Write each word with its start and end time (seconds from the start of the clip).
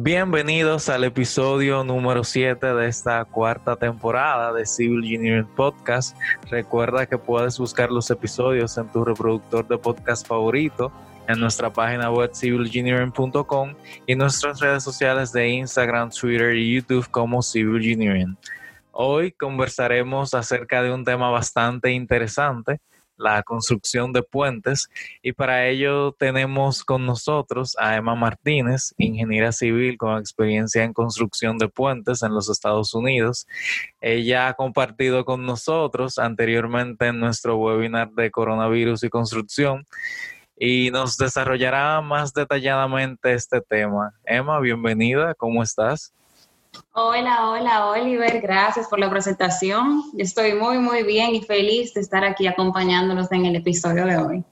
Bienvenidos 0.00 0.88
al 0.90 1.02
episodio 1.02 1.82
número 1.82 2.22
7 2.22 2.72
de 2.72 2.86
esta 2.86 3.24
cuarta 3.24 3.74
temporada 3.74 4.52
de 4.52 4.64
Civil 4.64 5.02
Engineering 5.02 5.48
Podcast. 5.56 6.16
Recuerda 6.48 7.04
que 7.06 7.18
puedes 7.18 7.58
buscar 7.58 7.90
los 7.90 8.08
episodios 8.08 8.78
en 8.78 8.86
tu 8.92 9.04
reproductor 9.04 9.66
de 9.66 9.76
podcast 9.76 10.24
favorito, 10.24 10.92
en 11.26 11.40
nuestra 11.40 11.72
página 11.72 12.12
web 12.12 12.30
civilengineering.com 12.32 13.74
y 14.06 14.14
nuestras 14.14 14.60
redes 14.60 14.84
sociales 14.84 15.32
de 15.32 15.48
Instagram, 15.48 16.10
Twitter 16.10 16.54
y 16.54 16.76
YouTube 16.76 17.10
como 17.10 17.42
Civil 17.42 17.78
Engineering. 17.78 18.38
Hoy 18.92 19.32
conversaremos 19.32 20.32
acerca 20.32 20.80
de 20.80 20.92
un 20.92 21.04
tema 21.04 21.28
bastante 21.30 21.90
interesante 21.90 22.80
la 23.18 23.42
construcción 23.42 24.12
de 24.12 24.22
puentes 24.22 24.88
y 25.22 25.32
para 25.32 25.66
ello 25.66 26.12
tenemos 26.12 26.84
con 26.84 27.04
nosotros 27.04 27.76
a 27.78 27.96
Emma 27.96 28.14
Martínez, 28.14 28.94
ingeniera 28.96 29.52
civil 29.52 29.98
con 29.98 30.18
experiencia 30.18 30.84
en 30.84 30.92
construcción 30.92 31.58
de 31.58 31.68
puentes 31.68 32.22
en 32.22 32.32
los 32.32 32.48
Estados 32.48 32.94
Unidos. 32.94 33.46
Ella 34.00 34.48
ha 34.48 34.54
compartido 34.54 35.24
con 35.24 35.44
nosotros 35.44 36.18
anteriormente 36.18 37.08
en 37.08 37.20
nuestro 37.20 37.56
webinar 37.56 38.10
de 38.12 38.30
coronavirus 38.30 39.02
y 39.02 39.10
construcción 39.10 39.86
y 40.56 40.90
nos 40.90 41.16
desarrollará 41.16 42.00
más 42.00 42.32
detalladamente 42.32 43.34
este 43.34 43.60
tema. 43.60 44.14
Emma, 44.24 44.58
bienvenida, 44.60 45.34
¿cómo 45.34 45.62
estás? 45.62 46.12
Hola, 47.00 47.48
hola 47.50 47.86
Oliver, 47.90 48.40
gracias 48.40 48.88
por 48.88 48.98
la 48.98 49.08
presentación. 49.08 50.02
Estoy 50.18 50.54
muy, 50.54 50.78
muy 50.78 51.04
bien 51.04 51.32
y 51.32 51.40
feliz 51.40 51.94
de 51.94 52.00
estar 52.00 52.24
aquí 52.24 52.48
acompañándonos 52.48 53.30
en 53.30 53.46
el 53.46 53.54
episodio 53.54 54.04
de 54.04 54.16
hoy. 54.16 54.44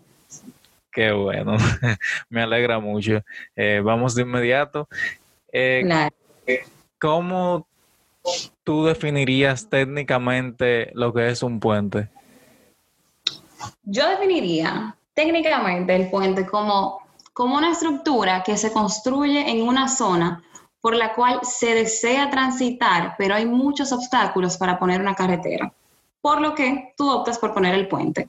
Qué 0.92 1.10
bueno, 1.10 1.56
me 2.28 2.42
alegra 2.42 2.78
mucho. 2.78 3.20
Eh, 3.56 3.80
vamos 3.82 4.14
de 4.14 4.22
inmediato. 4.22 4.86
Eh, 5.50 6.08
¿Cómo 7.00 7.66
tú 8.62 8.84
definirías 8.84 9.68
técnicamente 9.68 10.92
lo 10.94 11.12
que 11.12 11.28
es 11.30 11.42
un 11.42 11.58
puente? 11.58 12.08
Yo 13.82 14.08
definiría 14.08 14.94
técnicamente 15.14 15.96
el 15.96 16.10
puente 16.10 16.46
como, 16.46 17.00
como 17.32 17.56
una 17.56 17.72
estructura 17.72 18.44
que 18.44 18.56
se 18.56 18.72
construye 18.72 19.50
en 19.50 19.66
una 19.66 19.88
zona 19.88 20.44
por 20.86 20.94
la 20.94 21.14
cual 21.14 21.40
se 21.42 21.74
desea 21.74 22.30
transitar, 22.30 23.16
pero 23.18 23.34
hay 23.34 23.44
muchos 23.44 23.90
obstáculos 23.90 24.56
para 24.56 24.78
poner 24.78 25.00
una 25.00 25.16
carretera, 25.16 25.72
por 26.20 26.40
lo 26.40 26.54
que 26.54 26.94
tú 26.96 27.10
optas 27.10 27.40
por 27.40 27.52
poner 27.52 27.74
el 27.74 27.88
puente. 27.88 28.28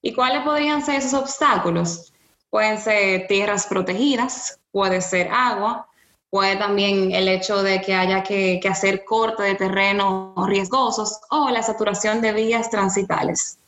¿Y 0.00 0.14
cuáles 0.14 0.42
podrían 0.42 0.82
ser 0.82 0.94
esos 0.94 1.12
obstáculos? 1.12 2.14
Pueden 2.48 2.80
ser 2.80 3.26
tierras 3.26 3.66
protegidas, 3.66 4.58
puede 4.72 5.02
ser 5.02 5.28
agua, 5.30 5.86
puede 6.30 6.56
también 6.56 7.12
el 7.12 7.28
hecho 7.28 7.62
de 7.62 7.82
que 7.82 7.92
haya 7.92 8.22
que, 8.22 8.58
hacer 8.66 9.04
corte 9.04 9.42
de 9.42 9.54
terrenos 9.54 10.32
riesgosos 10.46 11.20
o 11.28 11.50
la 11.50 11.62
saturación 11.62 12.22
de 12.22 12.32
vías 12.32 12.70
transitales. 12.70 13.58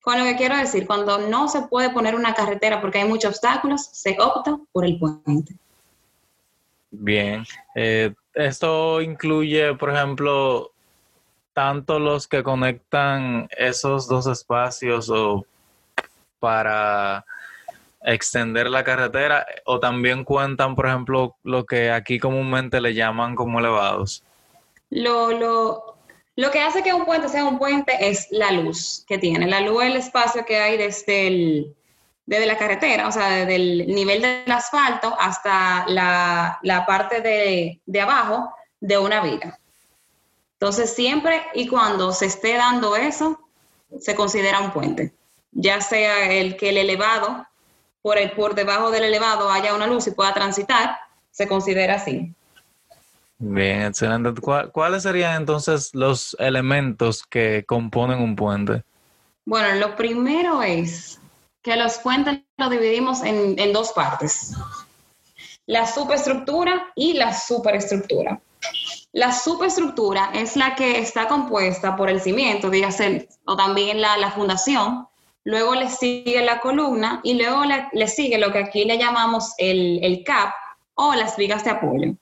Con 0.00 0.18
lo 0.18 0.24
que 0.24 0.34
quiero 0.34 0.56
decir, 0.56 0.84
cuando 0.84 1.18
no 1.18 1.46
se 1.46 1.62
puede 1.62 1.90
poner 1.90 2.16
una 2.16 2.34
carretera 2.34 2.80
porque 2.80 2.98
hay 2.98 3.08
muchos 3.08 3.36
obstáculos, 3.36 3.88
se 3.92 4.16
opta 4.20 4.58
por 4.72 4.84
el 4.84 4.98
puente. 4.98 5.61
Bien. 6.92 7.44
Eh, 7.74 8.12
esto 8.34 9.00
incluye, 9.00 9.74
por 9.74 9.90
ejemplo, 9.90 10.72
tanto 11.54 11.98
los 11.98 12.28
que 12.28 12.42
conectan 12.42 13.48
esos 13.56 14.06
dos 14.06 14.26
espacios 14.26 15.10
o 15.10 15.44
para 16.38 17.24
extender 18.04 18.68
la 18.68 18.84
carretera 18.84 19.46
o 19.64 19.80
también 19.80 20.24
cuentan, 20.24 20.74
por 20.74 20.86
ejemplo, 20.86 21.36
lo 21.44 21.64
que 21.64 21.90
aquí 21.90 22.18
comúnmente 22.18 22.80
le 22.80 22.94
llaman 22.94 23.34
como 23.34 23.60
elevados. 23.60 24.22
Lo, 24.90 25.32
lo, 25.32 25.96
lo 26.36 26.50
que 26.50 26.60
hace 26.60 26.82
que 26.82 26.92
un 26.92 27.06
puente 27.06 27.28
sea 27.28 27.44
un 27.44 27.58
puente 27.58 27.92
es 28.00 28.28
la 28.30 28.52
luz 28.52 29.04
que 29.08 29.16
tiene. 29.16 29.46
La 29.46 29.60
luz 29.60 29.84
el 29.84 29.96
espacio 29.96 30.44
que 30.44 30.58
hay 30.58 30.76
desde 30.76 31.26
el, 31.28 31.74
desde 32.26 32.46
la 32.46 32.56
carretera, 32.56 33.08
o 33.08 33.12
sea, 33.12 33.30
desde 33.30 33.56
el 33.56 33.86
nivel 33.88 34.22
del 34.22 34.50
asfalto 34.52 35.14
hasta 35.18 35.84
la, 35.88 36.84
parte 36.86 37.20
de, 37.20 37.80
de, 37.84 38.00
abajo 38.00 38.54
de 38.80 38.98
una 38.98 39.20
viga. 39.20 39.58
Entonces, 40.54 40.94
siempre 40.94 41.42
y 41.54 41.66
cuando 41.66 42.12
se 42.12 42.26
esté 42.26 42.54
dando 42.54 42.94
eso, 42.96 43.40
se 43.98 44.14
considera 44.14 44.60
un 44.60 44.70
puente. 44.70 45.12
Ya 45.50 45.80
sea 45.80 46.30
el 46.30 46.56
que 46.56 46.70
el 46.70 46.78
elevado, 46.78 47.46
por, 48.00 48.18
el, 48.18 48.30
por 48.32 48.54
debajo 48.54 48.90
del 48.90 49.04
elevado 49.04 49.50
haya 49.50 49.74
una 49.74 49.86
luz 49.86 50.06
y 50.06 50.12
pueda 50.12 50.32
transitar, 50.32 50.96
se 51.30 51.48
considera 51.48 51.96
así. 51.96 52.32
Bien, 53.38 53.82
excelente. 53.82 54.40
¿Cuáles 54.40 55.02
serían 55.02 55.34
entonces 55.36 55.92
los 55.94 56.36
elementos 56.38 57.24
que 57.24 57.64
componen 57.66 58.20
un 58.20 58.36
puente? 58.36 58.84
Bueno, 59.44 59.74
lo 59.74 59.96
primero 59.96 60.62
es 60.62 61.20
que 61.62 61.76
los 61.76 61.98
puentes 61.98 62.40
lo 62.56 62.68
dividimos 62.68 63.22
en, 63.22 63.72
dos 63.72 63.92
partes. 63.92 64.52
La 65.66 65.86
superestructura 65.86 66.92
y 66.96 67.14
la 67.14 67.32
superestructura. 67.32 68.40
La 69.12 69.32
superestructura 69.32 70.30
es 70.34 70.56
la 70.56 70.74
que 70.74 70.98
está 70.98 71.28
compuesta 71.28 71.96
por 71.96 72.10
el 72.10 72.20
cimiento, 72.20 72.70
dígase, 72.70 73.28
o 73.44 73.56
también 73.56 74.00
la, 74.00 74.30
fundación. 74.32 75.06
Luego 75.44 75.74
le 75.74 75.88
sigue 75.88 76.42
la 76.44 76.60
columna 76.60 77.20
y 77.22 77.34
luego 77.34 77.62
le, 77.92 78.08
sigue 78.08 78.38
lo 78.38 78.52
que 78.52 78.58
aquí 78.58 78.84
le 78.84 78.98
llamamos 78.98 79.54
el, 79.58 80.22
CAP 80.24 80.52
o 80.94 81.14
las 81.14 81.36
vigas 81.36 81.64
de 81.64 81.70
apoyo. 81.70 82.14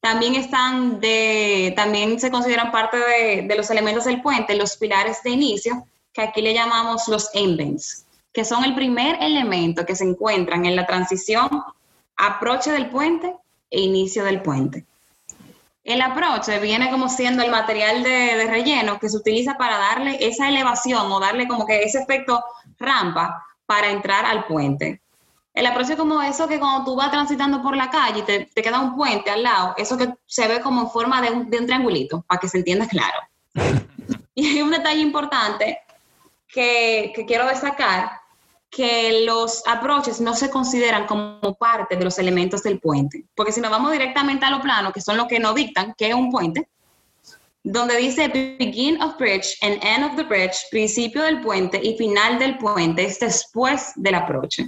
También 0.00 0.34
están 0.34 1.00
de, 1.00 1.72
también 1.74 2.20
se 2.20 2.30
consideran 2.30 2.70
parte 2.70 2.98
de, 2.98 3.42
de 3.42 3.56
los 3.56 3.70
elementos 3.70 4.04
del 4.04 4.22
puente, 4.22 4.54
los 4.54 4.76
pilares 4.76 5.22
de 5.22 5.30
inicio, 5.30 5.86
que 6.12 6.22
aquí 6.22 6.40
le 6.40 6.54
llamamos 6.54 7.08
los 7.08 7.30
endings 7.34 8.06
que 8.32 8.44
son 8.44 8.64
el 8.64 8.74
primer 8.74 9.16
elemento 9.22 9.86
que 9.86 9.96
se 9.96 10.04
encuentran 10.04 10.64
en 10.66 10.76
la 10.76 10.86
transición 10.86 11.48
aproche 12.16 12.70
del 12.72 12.90
puente 12.90 13.34
e 13.70 13.80
inicio 13.80 14.24
del 14.24 14.42
puente. 14.42 14.84
El 15.84 16.02
aproche 16.02 16.58
viene 16.58 16.90
como 16.90 17.08
siendo 17.08 17.42
el 17.42 17.50
material 17.50 18.02
de, 18.02 18.46
relleno 18.46 18.98
que 18.98 19.08
se 19.08 19.16
utiliza 19.16 19.56
para 19.56 19.78
darle 19.78 20.18
esa 20.20 20.48
elevación 20.48 21.10
o 21.10 21.18
darle 21.18 21.48
como 21.48 21.64
que 21.64 21.82
ese 21.82 22.00
efecto 22.00 22.44
rampa 22.78 23.42
para 23.64 23.90
entrar 23.90 24.26
al 24.26 24.44
puente. 24.44 25.00
El 25.54 25.66
aproche 25.66 25.92
es 25.92 25.98
como 25.98 26.20
eso 26.20 26.46
que 26.46 26.58
cuando 26.58 26.84
tú 26.84 26.94
vas 26.94 27.10
transitando 27.10 27.62
por 27.62 27.74
la 27.74 27.90
calle 27.90 28.20
y 28.20 28.22
te, 28.22 28.62
queda 28.62 28.80
un 28.80 28.96
puente 28.96 29.30
al 29.30 29.42
lado, 29.42 29.74
eso 29.78 29.96
que 29.96 30.12
se 30.26 30.46
ve 30.46 30.60
como 30.60 30.82
en 30.82 30.90
forma 30.90 31.22
de 31.22 31.30
un, 31.30 31.50
de 31.50 31.58
un 31.58 31.66
triangulito, 31.66 32.22
para 32.28 32.38
que 32.38 32.48
se 32.48 32.58
entienda 32.58 32.86
claro. 32.86 33.18
y 34.34 34.46
hay 34.46 34.62
un 34.62 34.70
detalle 34.70 35.00
importante 35.00 35.80
que, 36.48 37.12
quiero 37.26 37.46
destacar, 37.46 38.10
que 38.70 39.24
los 39.24 39.62
approaches 39.66 40.20
no 40.20 40.34
se 40.34 40.50
consideran 40.50 41.06
como 41.06 41.54
parte 41.54 41.96
de 41.96 42.04
los 42.04 42.18
elementos 42.18 42.62
del 42.62 42.80
puente. 42.80 43.24
Porque 43.34 43.52
si 43.52 43.60
nos 43.60 43.70
vamos 43.70 43.92
directamente 43.92 44.44
a 44.44 44.50
lo 44.50 44.60
plano, 44.60 44.92
que 44.92 45.00
son 45.00 45.16
los 45.16 45.26
que 45.26 45.38
nos 45.38 45.54
dictan 45.54 45.94
que 45.96 46.08
es 46.08 46.14
un 46.14 46.30
puente, 46.30 46.68
donde 47.62 47.96
dice 47.96 48.28
begin 48.28 49.00
of 49.02 49.16
bridge 49.18 49.58
and 49.62 49.82
end 49.82 50.04
of 50.04 50.16
the 50.16 50.22
bridge, 50.22 50.56
principio 50.70 51.22
del 51.22 51.40
puente 51.40 51.80
y 51.82 51.96
final 51.96 52.38
del 52.38 52.56
puente 52.58 53.04
es 53.04 53.18
después 53.18 53.92
del 53.96 54.14
approach. 54.14 54.60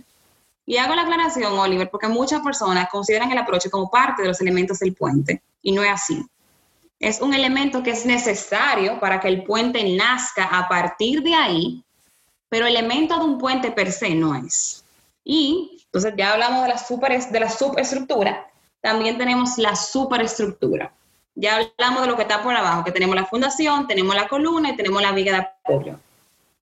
Y 0.67 0.77
hago 0.77 0.95
la 0.95 1.03
aclaración, 1.03 1.59
Oliver, 1.59 1.91
porque 1.91 2.09
muchas 2.09 2.41
personas 2.43 2.89
consideran 2.91 3.31
el 3.33 3.39
approach 3.39 3.69
como 3.71 3.91
parte 3.91 4.23
de 4.23 4.29
los 4.29 4.41
elementos 4.41 4.79
del 4.79 4.95
puente 4.95 5.43
y 5.63 5.73
no 5.73 5.83
es 5.83 5.91
así 5.91 6.25
es 7.01 7.23
un 7.23 7.33
elemento 7.33 7.83
que 7.83 7.91
es 7.91 8.05
necesario 8.05 9.01
para 9.01 9.19
que 9.21 9.29
el 9.29 9.43
puente 9.43 9.83
nazca 9.97 10.45
a 10.45 10.69
partir 10.69 11.23
de 11.23 11.35
ahí, 11.35 11.83
pero 12.51 12.67
elemento 12.67 13.19
de 13.19 13.25
un 13.25 13.39
puente 13.39 13.73
per 13.73 13.91
se 13.91 14.15
no 14.15 14.35
es. 14.35 14.85
Y 15.25 15.83
entonces 15.87 16.15
ya 16.17 16.35
hablamos 16.35 16.63
de 16.63 16.69
la, 16.69 16.79
super, 16.79 17.19
de 17.19 17.41
la 17.41 17.49
subestructura, 17.49 18.47
también 18.83 19.17
tenemos 19.17 19.57
la 19.57 19.75
superestructura. 19.75 20.93
Ya 21.35 21.57
hablamos 21.57 22.03
de 22.03 22.09
lo 22.09 22.17
que 22.17 22.23
está 22.23 22.43
por 22.43 22.55
abajo, 22.55 22.85
que 22.85 22.93
tenemos 22.93 23.17
la 23.17 23.25
fundación, 23.25 23.87
tenemos 23.87 24.15
la 24.15 24.29
columna 24.29 24.71
y 24.71 24.77
tenemos 24.77 25.01
la 25.01 25.13
viga 25.13 25.33
de 25.33 25.39
apoyo. 25.39 25.99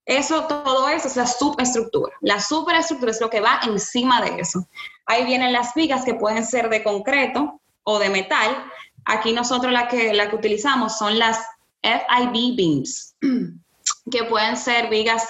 Eso, 0.06 0.44
todo 0.46 0.88
eso 0.88 1.08
es 1.08 1.16
la 1.16 1.26
subestructura. 1.26 2.14
La 2.20 2.40
superestructura 2.40 3.10
es 3.10 3.20
lo 3.20 3.28
que 3.28 3.40
va 3.40 3.60
encima 3.64 4.22
de 4.22 4.40
eso. 4.40 4.66
Ahí 5.04 5.24
vienen 5.24 5.52
las 5.52 5.74
vigas 5.74 6.04
que 6.04 6.14
pueden 6.14 6.46
ser 6.46 6.68
de 6.68 6.82
concreto 6.82 7.60
o 7.82 7.98
de 7.98 8.08
metal, 8.08 8.70
Aquí 9.10 9.32
nosotros 9.32 9.72
la 9.72 9.88
que, 9.88 10.12
la 10.12 10.28
que 10.28 10.36
utilizamos 10.36 10.98
son 10.98 11.18
las 11.18 11.38
FIB 11.82 12.56
beams, 12.56 13.16
que 14.10 14.24
pueden 14.24 14.54
ser 14.54 14.90
vigas 14.90 15.26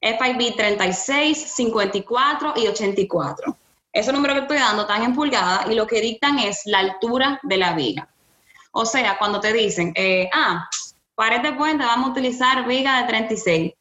FIB 0.00 0.56
36, 0.56 1.38
54 1.54 2.54
y 2.56 2.66
84. 2.66 3.56
Ese 3.92 4.12
número 4.12 4.34
que 4.34 4.40
estoy 4.40 4.58
dando 4.58 4.82
están 4.82 5.04
en 5.04 5.14
pulgadas 5.14 5.70
y 5.70 5.74
lo 5.74 5.86
que 5.86 6.00
dictan 6.00 6.40
es 6.40 6.62
la 6.64 6.80
altura 6.80 7.38
de 7.44 7.58
la 7.58 7.74
viga. 7.74 8.08
O 8.72 8.84
sea, 8.84 9.16
cuando 9.18 9.38
te 9.38 9.52
dicen, 9.52 9.92
eh, 9.94 10.28
ah, 10.34 10.68
para 11.14 11.36
este 11.36 11.52
puente 11.52 11.84
vamos 11.84 12.08
a 12.08 12.10
utilizar 12.10 12.66
viga 12.66 13.02
de 13.02 13.06
36, 13.06 13.72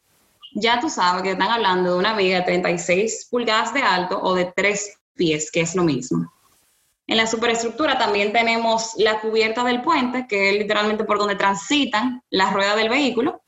ya 0.54 0.80
tú 0.80 0.88
sabes 0.88 1.24
que 1.24 1.32
están 1.32 1.50
hablando 1.50 1.94
de 1.94 1.98
una 1.98 2.14
viga 2.14 2.38
de 2.38 2.44
36 2.44 3.28
pulgadas 3.32 3.74
de 3.74 3.82
alto 3.82 4.22
o 4.22 4.36
de 4.36 4.54
3 4.56 5.00
pies, 5.16 5.50
que 5.50 5.62
es 5.62 5.74
lo 5.74 5.84
mismo. 5.84 6.32
En 7.08 7.18
la 7.18 7.28
superestructura 7.28 7.98
también 7.98 8.32
tenemos 8.32 8.94
la 8.98 9.20
cubierta 9.20 9.64
del 9.64 9.82
puente, 9.82 10.28
que 10.28 10.50
es 10.50 10.56
literalmente 10.56 11.04
por 11.04 11.18
donde 11.18 11.36
transitan 11.36 12.24
las 12.30 12.54
ruedas 12.54 12.78
del 12.78 12.90
vehículo, 12.90 13.42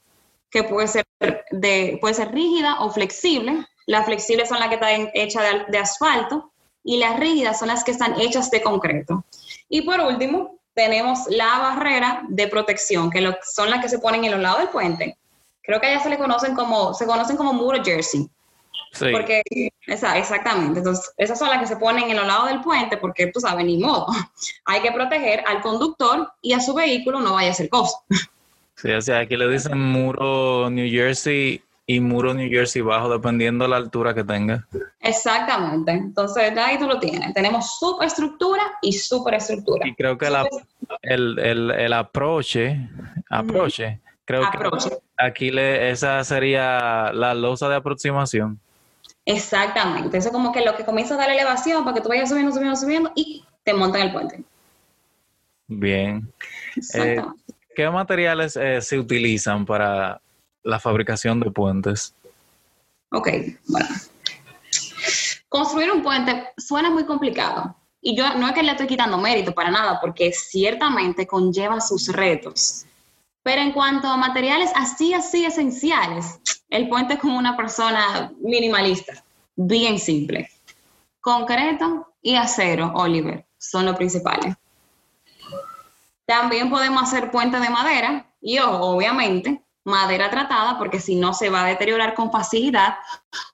que 0.49 0.63
puede 0.63 0.87
ser, 0.87 1.05
de, 1.51 1.97
puede 2.01 2.13
ser 2.13 2.31
rígida 2.31 2.81
o 2.81 2.91
flexible. 2.91 3.65
Las 3.85 4.05
flexibles 4.05 4.49
son 4.49 4.59
las 4.59 4.69
que 4.69 4.75
están 4.75 5.09
hechas 5.13 5.43
de, 5.43 5.71
de 5.71 5.77
asfalto 5.77 6.51
y 6.83 6.97
las 6.97 7.19
rígidas 7.19 7.59
son 7.59 7.69
las 7.69 7.83
que 7.83 7.91
están 7.91 8.19
hechas 8.19 8.51
de 8.51 8.61
concreto. 8.61 9.23
Y 9.69 9.81
por 9.81 9.99
último, 10.01 10.59
tenemos 10.73 11.19
la 11.29 11.59
barrera 11.59 12.23
de 12.29 12.47
protección, 12.47 13.09
que 13.09 13.33
son 13.43 13.69
las 13.69 13.81
que 13.81 13.89
se 13.89 13.99
ponen 13.99 14.25
en 14.25 14.31
los 14.31 14.41
lados 14.41 14.59
del 14.59 14.69
puente. 14.69 15.17
Creo 15.61 15.79
que 15.79 15.87
allá 15.87 16.01
se 16.01 16.09
le 16.09 16.17
conocen 16.17 16.55
como, 16.55 16.93
se 16.93 17.05
conocen 17.05 17.37
como 17.37 17.53
muro 17.53 17.81
jersey. 17.83 18.27
Sí. 18.93 19.07
Porque, 19.11 19.41
esa, 19.87 20.17
exactamente. 20.17 20.79
Entonces, 20.79 21.11
esas 21.17 21.39
son 21.39 21.49
las 21.49 21.59
que 21.59 21.67
se 21.67 21.77
ponen 21.77 22.09
en 22.09 22.15
los 22.15 22.27
lados 22.27 22.47
del 22.49 22.61
puente 22.61 22.97
porque, 22.97 23.27
tú 23.27 23.39
sabes, 23.39 23.65
ni 23.65 23.77
modo. 23.77 24.07
Hay 24.65 24.81
que 24.81 24.91
proteger 24.91 25.43
al 25.47 25.61
conductor 25.61 26.31
y 26.41 26.53
a 26.53 26.59
su 26.59 26.73
vehículo 26.73 27.19
no 27.19 27.33
vaya 27.33 27.51
a 27.51 27.55
ser 27.55 27.69
cosa. 27.69 27.97
Sí, 28.75 28.91
o 28.91 29.01
sea, 29.01 29.19
aquí 29.19 29.35
le 29.35 29.47
dicen 29.47 29.79
muro 29.79 30.69
New 30.69 30.89
Jersey 30.89 31.63
y 31.87 31.99
muro 31.99 32.33
New 32.33 32.49
Jersey 32.49 32.81
bajo, 32.81 33.09
dependiendo 33.09 33.65
de 33.65 33.69
la 33.69 33.77
altura 33.77 34.13
que 34.13 34.23
tenga. 34.23 34.67
Exactamente. 34.99 35.91
Entonces, 35.91 36.55
ahí 36.57 36.77
tú 36.77 36.87
lo 36.87 36.99
tienes. 36.99 37.33
Tenemos 37.33 37.77
subestructura 37.79 38.63
y 38.81 38.93
superestructura. 38.93 39.87
Y 39.87 39.95
creo 39.95 40.17
que 40.17 40.27
el, 41.01 41.39
el, 41.39 41.71
el 41.71 41.93
approach, 41.93 42.57
approach, 43.29 43.81
creo 44.25 44.41
que 44.51 44.57
aquí 45.17 45.51
le, 45.51 45.89
esa 45.89 46.23
sería 46.23 47.11
la 47.13 47.33
losa 47.33 47.69
de 47.69 47.75
aproximación. 47.75 48.59
Exactamente. 49.25 50.17
Eso 50.17 50.29
es 50.29 50.33
como 50.33 50.51
que 50.51 50.65
lo 50.65 50.75
que 50.75 50.85
comienza 50.85 51.15
a 51.15 51.17
dar 51.17 51.29
elevación 51.29 51.83
para 51.83 51.95
que 51.95 52.01
tú 52.01 52.09
vayas 52.09 52.29
subiendo, 52.29 52.51
subiendo, 52.51 52.75
subiendo 52.75 53.11
y 53.15 53.45
te 53.63 53.73
montan 53.73 54.01
el 54.01 54.11
puente. 54.11 54.43
Bien. 55.67 56.31
Eh, 56.93 57.21
¿Qué 57.75 57.89
materiales 57.89 58.55
eh, 58.55 58.81
se 58.81 58.99
utilizan 58.99 59.65
para 59.65 60.21
la 60.63 60.79
fabricación 60.79 61.39
de 61.39 61.51
puentes? 61.51 62.13
Ok, 63.11 63.29
bueno. 63.67 63.87
Construir 65.49 65.91
un 65.91 66.01
puente 66.01 66.49
suena 66.57 66.89
muy 66.89 67.05
complicado. 67.05 67.75
Y 68.01 68.17
yo 68.17 68.35
no 68.35 68.47
es 68.47 68.53
que 68.53 68.63
le 68.63 68.71
estoy 68.71 68.87
quitando 68.87 69.17
mérito 69.17 69.53
para 69.53 69.71
nada, 69.71 70.01
porque 70.01 70.33
ciertamente 70.33 71.25
conlleva 71.25 71.79
sus 71.79 72.09
retos. 72.09 72.85
Pero 73.43 73.61
en 73.61 73.73
cuanto 73.73 74.07
a 74.07 74.17
materiales 74.17 74.71
así, 74.73 75.13
así 75.13 75.45
esenciales, 75.45 76.39
el 76.69 76.87
puente 76.87 77.15
es 77.15 77.19
como 77.19 77.37
una 77.37 77.57
persona 77.57 78.31
minimalista, 78.39 79.23
bien 79.55 79.99
simple. 79.99 80.49
Concreto 81.19 82.13
y 82.21 82.35
acero, 82.35 82.91
Oliver, 82.95 83.45
son 83.57 83.85
los 83.85 83.95
principales. 83.95 84.55
También 86.25 86.69
podemos 86.69 87.03
hacer 87.03 87.31
puentes 87.31 87.61
de 87.61 87.69
madera 87.69 88.25
y, 88.41 88.57
obviamente, 88.59 89.61
madera 89.83 90.29
tratada, 90.29 90.77
porque 90.77 90.99
si 90.99 91.15
no 91.15 91.33
se 91.33 91.49
va 91.49 91.65
a 91.65 91.67
deteriorar 91.67 92.13
con 92.13 92.31
facilidad, 92.31 92.95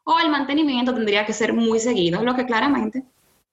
o 0.04 0.20
el 0.20 0.30
mantenimiento 0.30 0.94
tendría 0.94 1.26
que 1.26 1.34
ser 1.34 1.54
muy 1.54 1.80
seguido, 1.80 2.24
lo 2.24 2.36
que 2.36 2.46
claramente 2.46 3.04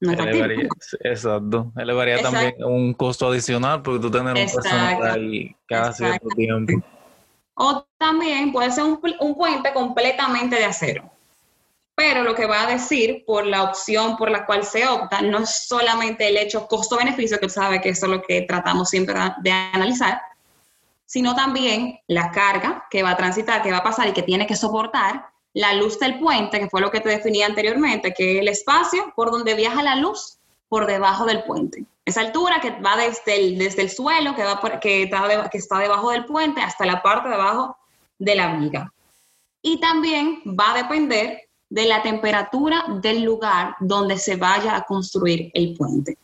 no 0.00 0.12
elevaría, 0.12 0.68
Exacto. 1.00 1.72
Elevaría 1.76 2.22
también 2.22 2.54
un 2.64 2.92
costo 2.94 3.28
adicional 3.28 3.82
porque 3.82 4.00
tú 4.00 4.10
tienes 4.10 4.34
un 4.34 4.62
personal 4.62 5.02
ahí 5.10 5.56
cada 5.66 5.92
cierto 5.92 6.28
tiempo. 6.36 6.72
O 7.54 7.86
también 7.96 8.52
puede 8.52 8.70
ser 8.70 8.84
un, 8.84 9.00
un 9.20 9.34
puente 9.34 9.72
completamente 9.72 10.56
de 10.56 10.64
acero. 10.64 11.10
Pero 11.94 12.22
lo 12.22 12.34
que 12.34 12.44
va 12.44 12.64
a 12.64 12.66
decir 12.66 13.24
por 13.26 13.46
la 13.46 13.62
opción 13.62 14.18
por 14.18 14.30
la 14.30 14.44
cual 14.44 14.64
se 14.64 14.86
opta 14.86 15.22
no 15.22 15.38
es 15.38 15.66
solamente 15.66 16.28
el 16.28 16.36
hecho 16.36 16.66
costo-beneficio, 16.68 17.40
que 17.40 17.48
sabe 17.48 17.80
que 17.80 17.88
eso 17.88 18.04
es 18.04 18.12
lo 18.12 18.22
que 18.22 18.42
tratamos 18.42 18.90
siempre 18.90 19.14
de 19.38 19.50
analizar, 19.50 20.20
sino 21.06 21.34
también 21.34 21.98
la 22.06 22.30
carga 22.32 22.84
que 22.90 23.02
va 23.02 23.12
a 23.12 23.16
transitar, 23.16 23.62
que 23.62 23.72
va 23.72 23.78
a 23.78 23.82
pasar 23.82 24.08
y 24.08 24.12
que 24.12 24.22
tiene 24.22 24.46
que 24.46 24.56
soportar, 24.56 25.30
la 25.56 25.72
luz 25.72 25.98
del 25.98 26.18
puente, 26.18 26.60
que 26.60 26.68
fue 26.68 26.82
lo 26.82 26.90
que 26.90 27.00
te 27.00 27.08
definía 27.08 27.46
anteriormente, 27.46 28.12
que 28.12 28.34
es 28.34 28.40
el 28.42 28.48
espacio 28.48 29.10
por 29.16 29.30
donde 29.30 29.54
viaja 29.54 29.82
la 29.82 29.96
luz 29.96 30.36
por 30.68 30.86
debajo 30.86 31.24
del 31.24 31.44
puente. 31.44 31.86
Esa 32.04 32.20
altura 32.20 32.60
que 32.60 32.72
va 32.72 32.94
desde 32.98 33.36
el, 33.36 33.56
desde 33.56 33.80
el 33.80 33.88
suelo, 33.88 34.34
que, 34.34 34.44
va 34.44 34.60
que, 34.78 35.04
está 35.04 35.48
que 35.50 35.56
está 35.56 35.78
debajo 35.78 36.10
del 36.10 36.26
puente, 36.26 36.60
hasta 36.60 36.84
la 36.84 37.02
parte 37.02 37.30
de 37.30 37.36
abajo 37.36 37.74
de 38.18 38.34
la 38.34 38.54
viga. 38.56 38.92
Y 39.62 39.80
también 39.80 40.42
va 40.44 40.72
a 40.72 40.82
depender 40.82 41.48
de 41.70 41.86
la 41.86 42.02
temperatura 42.02 42.84
del 43.00 43.22
lugar 43.22 43.76
donde 43.80 44.18
se 44.18 44.36
vaya 44.36 44.76
a 44.76 44.82
construir 44.82 45.50
el 45.54 45.74
puente. 45.74 46.18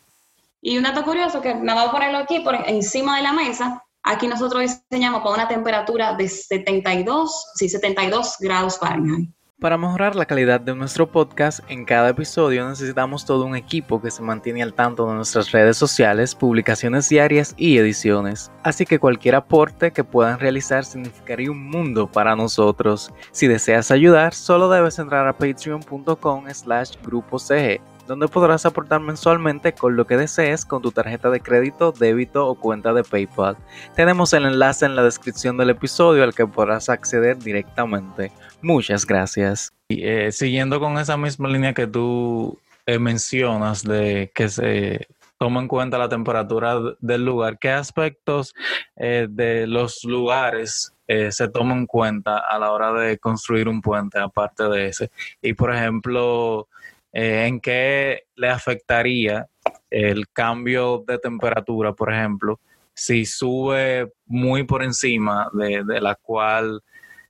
Y 0.61 0.77
un 0.77 0.85
dato 0.85 1.03
curioso 1.05 1.41
que 1.41 1.55
me 1.55 1.73
voy 1.73 1.85
a 1.87 1.91
ponerlo 1.91 2.19
aquí 2.19 2.41
por 2.41 2.55
encima 2.69 3.17
de 3.17 3.23
la 3.23 3.33
mesa 3.33 3.83
Aquí 4.05 4.27
nosotros 4.27 4.63
diseñamos 4.91 5.23
para 5.23 5.35
una 5.35 5.49
temperatura 5.49 6.15
de 6.15 6.29
72, 6.29 7.53
sí, 7.55 7.69
72 7.69 8.37
grados 8.41 8.79
Fahrenheit. 8.79 9.31
Para 9.63 9.79
mejorar 9.79 10.17
la 10.17 10.27
calidad 10.27 10.61
de 10.61 10.75
nuestro 10.75 11.09
podcast, 11.09 11.61
en 11.69 11.85
cada 11.85 12.09
episodio 12.09 12.69
necesitamos 12.69 13.25
todo 13.25 13.45
un 13.45 13.55
equipo 13.55 14.03
que 14.03 14.11
se 14.11 14.21
mantiene 14.21 14.61
al 14.61 14.75
tanto 14.75 15.07
de 15.07 15.15
nuestras 15.15 15.53
redes 15.53 15.77
sociales, 15.77 16.35
publicaciones 16.35 17.09
diarias 17.09 17.55
y 17.57 17.79
ediciones. 17.79 18.51
Así 18.65 18.85
que 18.85 18.99
cualquier 18.99 19.37
aporte 19.37 19.93
que 19.93 20.03
puedan 20.03 20.41
realizar 20.41 20.85
significaría 20.85 21.53
un 21.53 21.71
mundo 21.71 22.11
para 22.11 22.35
nosotros. 22.35 23.13
Si 23.31 23.47
deseas 23.47 23.93
ayudar, 23.93 24.35
solo 24.35 24.69
debes 24.69 24.99
entrar 24.99 25.29
a 25.29 25.39
patreon.com 25.39 26.45
slash 26.53 26.97
grupo 27.01 27.39
CG 27.39 27.81
donde 28.07 28.29
podrás 28.29 28.67
aportar 28.67 29.01
mensualmente 29.01 29.73
con 29.73 29.97
lo 29.97 30.07
que 30.07 30.17
desees 30.17 30.65
con 30.65 30.83
tu 30.83 30.93
tarjeta 30.93 31.31
de 31.31 31.41
crédito, 31.41 31.93
débito 31.93 32.47
o 32.47 32.55
cuenta 32.55 32.93
de 32.93 33.05
PayPal. 33.05 33.57
Tenemos 33.95 34.33
el 34.33 34.45
enlace 34.45 34.87
en 34.87 34.97
la 34.97 35.03
descripción 35.03 35.57
del 35.57 35.71
episodio 35.71 36.25
al 36.25 36.35
que 36.35 36.47
podrás 36.47 36.89
acceder 36.89 37.39
directamente. 37.39 38.33
Muchas 38.61 39.07
gracias. 39.07 39.73
Y, 39.89 40.05
eh, 40.05 40.33
siguiendo 40.33 40.81
con 40.81 40.99
esa 40.99 41.17
misma 41.17 41.49
línea 41.49 41.75
que 41.75 41.87
tú 41.87 42.59
eh, 42.87 42.99
mencionas 42.99 43.83
de 43.83 44.33
que 44.35 44.49
se 44.49 45.09
toma 45.39 45.61
en 45.61 45.69
cuenta 45.69 45.99
la 45.99 46.09
temperatura 46.09 46.77
del 47.01 47.25
lugar, 47.25 47.59
¿qué 47.59 47.71
aspectos 47.71 48.55
eh, 48.97 49.27
de 49.29 49.67
los 49.67 50.05
lugares 50.05 50.95
se 51.29 51.47
toman 51.49 51.81
en 51.81 51.87
cuenta 51.87 52.39
a 52.39 52.59
la 52.59 52.73
hora 52.73 52.91
de 52.95 53.19
construir 53.19 53.69
un 53.69 53.83
puente 53.83 54.19
aparte 54.19 54.65
de 54.65 54.87
ese? 54.87 55.11
Y 55.43 55.53
por 55.53 55.75
ejemplo, 55.75 56.69
eh, 57.13 57.47
¿en 57.47 57.61
qué 57.61 58.25
le 58.35 58.49
afectaría 58.49 59.47
el 59.91 60.29
cambio 60.31 61.05
de 61.07 61.19
temperatura, 61.19 61.93
por 61.93 62.13
ejemplo, 62.13 62.59
si 62.95 63.27
sube 63.27 64.11
muy 64.27 64.65
por 64.65 64.83
encima 64.83 65.49
de, 65.53 66.01
la 66.01 66.15
cual, 66.15 66.83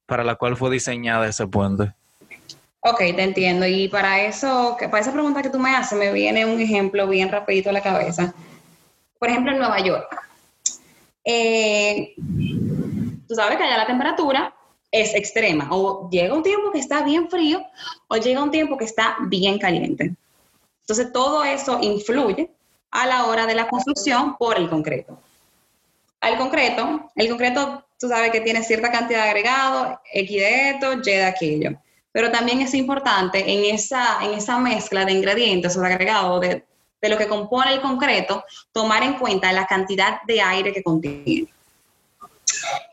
para 0.07 0.25
la 0.25 0.37
cual 0.37 0.57
fue 0.57 0.71
diseñada 0.71 1.29
ese 1.29 1.47
puente? 1.47 1.93
Ok, 2.81 2.99
te 2.99 3.23
entiendo. 3.23 3.67
Y 3.67 3.89
para 3.89 4.23
eso, 4.23 4.77
para 4.79 5.01
esa 5.01 5.13
pregunta 5.13 5.43
que 5.43 5.51
tú 5.51 5.59
me 5.59 5.75
haces, 5.75 5.99
me 5.99 6.13
viene 6.13 6.47
un 6.47 6.61
ejemplo 6.61 7.09
bien 7.09 7.29
rapidito 7.29 7.71
a 7.71 7.73
la 7.73 7.83
cabeza. 7.83 8.35
Por 9.19 9.29
ejemplo, 9.29 9.53
en 9.53 9.59
Nueva 9.59 9.81
York. 9.81 10.21
Eh, 11.25 12.15
tú 12.17 13.35
sabes 13.35 13.57
que 13.57 13.63
allá 13.63 13.79
la 13.79 13.87
temperatura 13.87 14.53
es 14.93 15.15
extrema. 15.15 15.69
O 15.71 16.09
llega 16.11 16.35
un 16.35 16.43
tiempo 16.43 16.71
que 16.71 16.79
está 16.79 17.03
bien 17.03 17.29
frío 17.29 17.65
o 18.07 18.17
llega 18.17 18.43
un 18.43 18.51
tiempo 18.51 18.77
que 18.77 18.85
está 18.85 19.17
bien 19.23 19.59
caliente. 19.59 20.15
Entonces, 20.83 21.13
todo 21.13 21.43
eso 21.43 21.79
influye 21.81 22.51
a 22.91 23.07
la 23.07 23.25
hora 23.25 23.47
de 23.47 23.55
la 23.55 23.67
construcción 23.67 24.37
por 24.37 24.59
el 24.59 24.69
concreto. 24.69 25.19
Al 26.21 26.37
concreto, 26.37 27.11
el 27.17 27.29
concreto, 27.29 27.85
tú 27.99 28.09
sabes 28.09 28.31
que 28.31 28.43
tiene 28.43 28.63
cierta 28.63 28.93
cantidad 28.93 29.25
de 29.25 29.31
agregado, 29.31 30.01
X 30.13 30.37
de 30.37 30.71
esto, 30.71 30.93
Y 30.93 31.03
de 31.03 31.25
aquello. 31.25 31.71
Pero 32.13 32.31
también 32.31 32.61
es 32.61 32.75
importante 32.75 33.39
en 33.39 33.75
esa, 33.75 34.19
en 34.23 34.35
esa 34.35 34.59
mezcla 34.59 35.05
de 35.05 35.13
ingredientes 35.13 35.77
o 35.77 35.81
de 35.81 35.87
agregado 35.87 36.39
de, 36.39 36.65
de 37.01 37.09
lo 37.09 37.17
que 37.17 37.27
compone 37.27 37.73
el 37.73 37.81
concreto, 37.81 38.45
tomar 38.71 39.03
en 39.03 39.15
cuenta 39.15 39.53
la 39.53 39.67
cantidad 39.67 40.21
de 40.27 40.41
aire 40.41 40.73
que 40.73 40.83
contiene. 40.83 41.49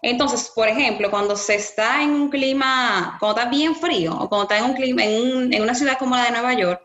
Entonces, 0.01 0.51
por 0.53 0.68
ejemplo, 0.68 1.10
cuando 1.12 1.36
se 1.36 1.56
está 1.56 2.01
en 2.01 2.12
un 2.12 2.29
clima, 2.29 3.18
cuando 3.20 3.39
está 3.39 3.51
bien 3.51 3.75
frío 3.75 4.13
o 4.13 4.29
cuando 4.29 4.44
está 4.44 4.58
en 4.58 4.65
un 4.65 4.74
clima, 4.74 5.03
en, 5.03 5.62
una 5.62 5.75
ciudad 5.75 5.98
como 5.98 6.15
la 6.15 6.25
de 6.25 6.32
Nueva 6.32 6.53
York, 6.53 6.82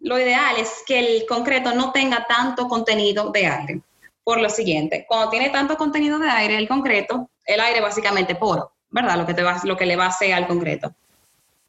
lo 0.00 0.18
ideal 0.18 0.56
es 0.58 0.82
que 0.86 0.98
el 0.98 1.26
concreto 1.26 1.74
no 1.74 1.92
tenga 1.92 2.26
tanto 2.26 2.68
contenido 2.68 3.30
de 3.30 3.46
aire. 3.46 3.80
Por 4.22 4.40
lo 4.40 4.48
siguiente, 4.48 5.04
cuando 5.06 5.28
tiene 5.28 5.50
tanto 5.50 5.76
contenido 5.76 6.18
de 6.18 6.30
aire, 6.30 6.56
el 6.56 6.66
concreto, 6.66 7.28
el 7.44 7.60
aire 7.60 7.80
básicamente 7.82 8.34
poro, 8.34 8.72
¿verdad? 8.90 9.18
Lo 9.18 9.26
que, 9.26 9.34
te 9.34 9.42
va, 9.42 9.60
lo 9.64 9.76
que 9.76 9.84
le 9.84 9.96
va 9.96 10.06
a 10.06 10.08
hacer 10.08 10.32
al 10.32 10.46
concreto. 10.46 10.94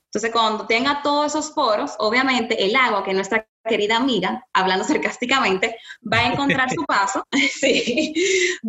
Entonces, 0.06 0.32
cuando 0.32 0.66
tenga 0.66 1.02
todos 1.02 1.28
esos 1.28 1.52
poros, 1.52 1.96
obviamente 2.00 2.64
el 2.64 2.74
agua, 2.78 3.04
que 3.04 3.14
nuestra 3.14 3.46
querida 3.66 3.98
amiga, 3.98 4.46
hablando 4.54 4.86
sarcásticamente, 4.86 5.78
va 6.12 6.20
a 6.20 6.28
encontrar 6.28 6.70
su 6.70 6.84
paso, 6.88 7.26
sí, 7.60 8.14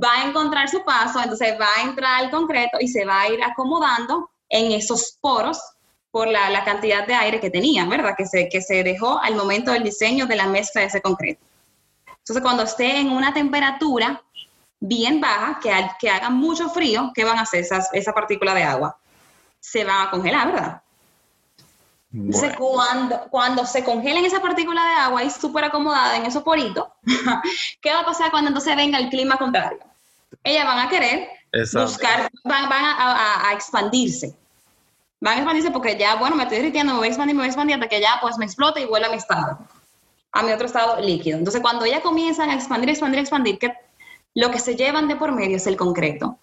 va 0.02 0.12
a 0.14 0.28
encontrar 0.28 0.68
su 0.68 0.84
paso, 0.84 1.20
entonces 1.20 1.54
va 1.60 1.68
a 1.76 1.82
entrar 1.82 2.24
al 2.24 2.30
concreto 2.30 2.78
y 2.80 2.88
se 2.88 3.04
va 3.04 3.22
a 3.22 3.28
ir 3.28 3.42
acomodando 3.42 4.30
en 4.48 4.72
esos 4.72 5.18
poros 5.20 5.60
por 6.10 6.28
la, 6.28 6.48
la, 6.50 6.64
cantidad 6.64 7.06
de 7.06 7.14
aire 7.14 7.40
que 7.40 7.50
tenía, 7.50 7.84
¿verdad? 7.84 8.14
Que 8.16 8.24
se, 8.24 8.48
que 8.48 8.62
se 8.62 8.82
dejó 8.82 9.20
al 9.22 9.34
momento 9.34 9.72
del 9.72 9.82
diseño 9.82 10.26
de 10.26 10.36
la 10.36 10.46
mezcla 10.46 10.80
de 10.80 10.86
ese 10.86 11.02
concreto. 11.02 11.44
Entonces, 12.06 12.42
cuando 12.42 12.62
esté 12.62 12.98
en 12.98 13.10
una 13.10 13.34
temperatura 13.34 14.22
bien 14.80 15.20
baja, 15.20 15.60
que, 15.62 15.70
que 16.00 16.08
haga 16.08 16.30
mucho 16.30 16.70
frío, 16.70 17.12
¿qué 17.14 17.24
van 17.24 17.38
a 17.38 17.42
hacer 17.42 17.60
esas, 17.60 17.92
esa 17.92 18.12
partícula 18.12 18.54
de 18.54 18.62
agua? 18.62 18.98
Se 19.60 19.84
van 19.84 20.06
a 20.06 20.10
congelar, 20.10 20.52
¿verdad? 20.52 20.82
Entonces, 22.12 22.56
cuando, 22.56 23.20
cuando 23.30 23.66
se 23.66 23.84
congelen 23.84 24.24
esa 24.24 24.40
partícula 24.40 24.82
de 24.82 24.92
agua 24.92 25.24
y 25.24 25.30
súper 25.30 25.64
acomodada 25.64 26.16
en 26.16 26.24
esos 26.24 26.42
poritos, 26.42 26.86
¿qué 27.80 27.92
va 27.92 28.00
a 28.00 28.04
pasar 28.06 28.30
cuando 28.30 28.48
entonces 28.48 28.74
venga 28.76 28.98
el 28.98 29.10
clima 29.10 29.36
contrario? 29.36 29.80
Ellas 30.42 30.64
van 30.64 30.78
a 30.78 30.88
querer 30.88 31.28
buscar, 31.74 32.30
van, 32.44 32.68
van 32.68 32.84
a, 32.84 33.48
a, 33.48 33.52
expandirse. 33.52 34.34
Van 35.20 35.34
a 35.34 35.36
expandirse 35.38 35.70
porque 35.70 35.96
ya, 35.98 36.14
bueno, 36.16 36.36
me 36.36 36.44
estoy 36.44 36.58
derritiendo, 36.58 36.92
me 36.92 36.98
voy 37.00 37.08
a 37.08 37.10
expandir, 37.10 37.34
me 37.34 37.40
voy 37.40 37.46
a 37.46 37.48
expandir 37.48 37.74
hasta 37.74 37.88
que 37.88 38.00
ya 38.00 38.18
pues 38.20 38.38
me 38.38 38.44
explote 38.44 38.80
y 38.80 38.86
vuelva 38.86 39.08
a 39.08 39.10
mi 39.10 39.16
estado, 39.16 39.58
a 40.32 40.42
mi 40.42 40.52
otro 40.52 40.66
estado 40.66 41.00
líquido. 41.00 41.38
Entonces, 41.38 41.60
cuando 41.60 41.84
ellas 41.84 42.00
comienzan 42.00 42.50
a 42.50 42.54
expandir, 42.54 42.90
expandir, 42.90 43.20
expandir, 43.20 43.58
que 43.58 43.74
lo 44.34 44.50
que 44.50 44.58
se 44.58 44.76
llevan 44.76 45.08
de 45.08 45.16
por 45.16 45.32
medio 45.32 45.56
es 45.56 45.66
el 45.66 45.76
concreto. 45.76 46.38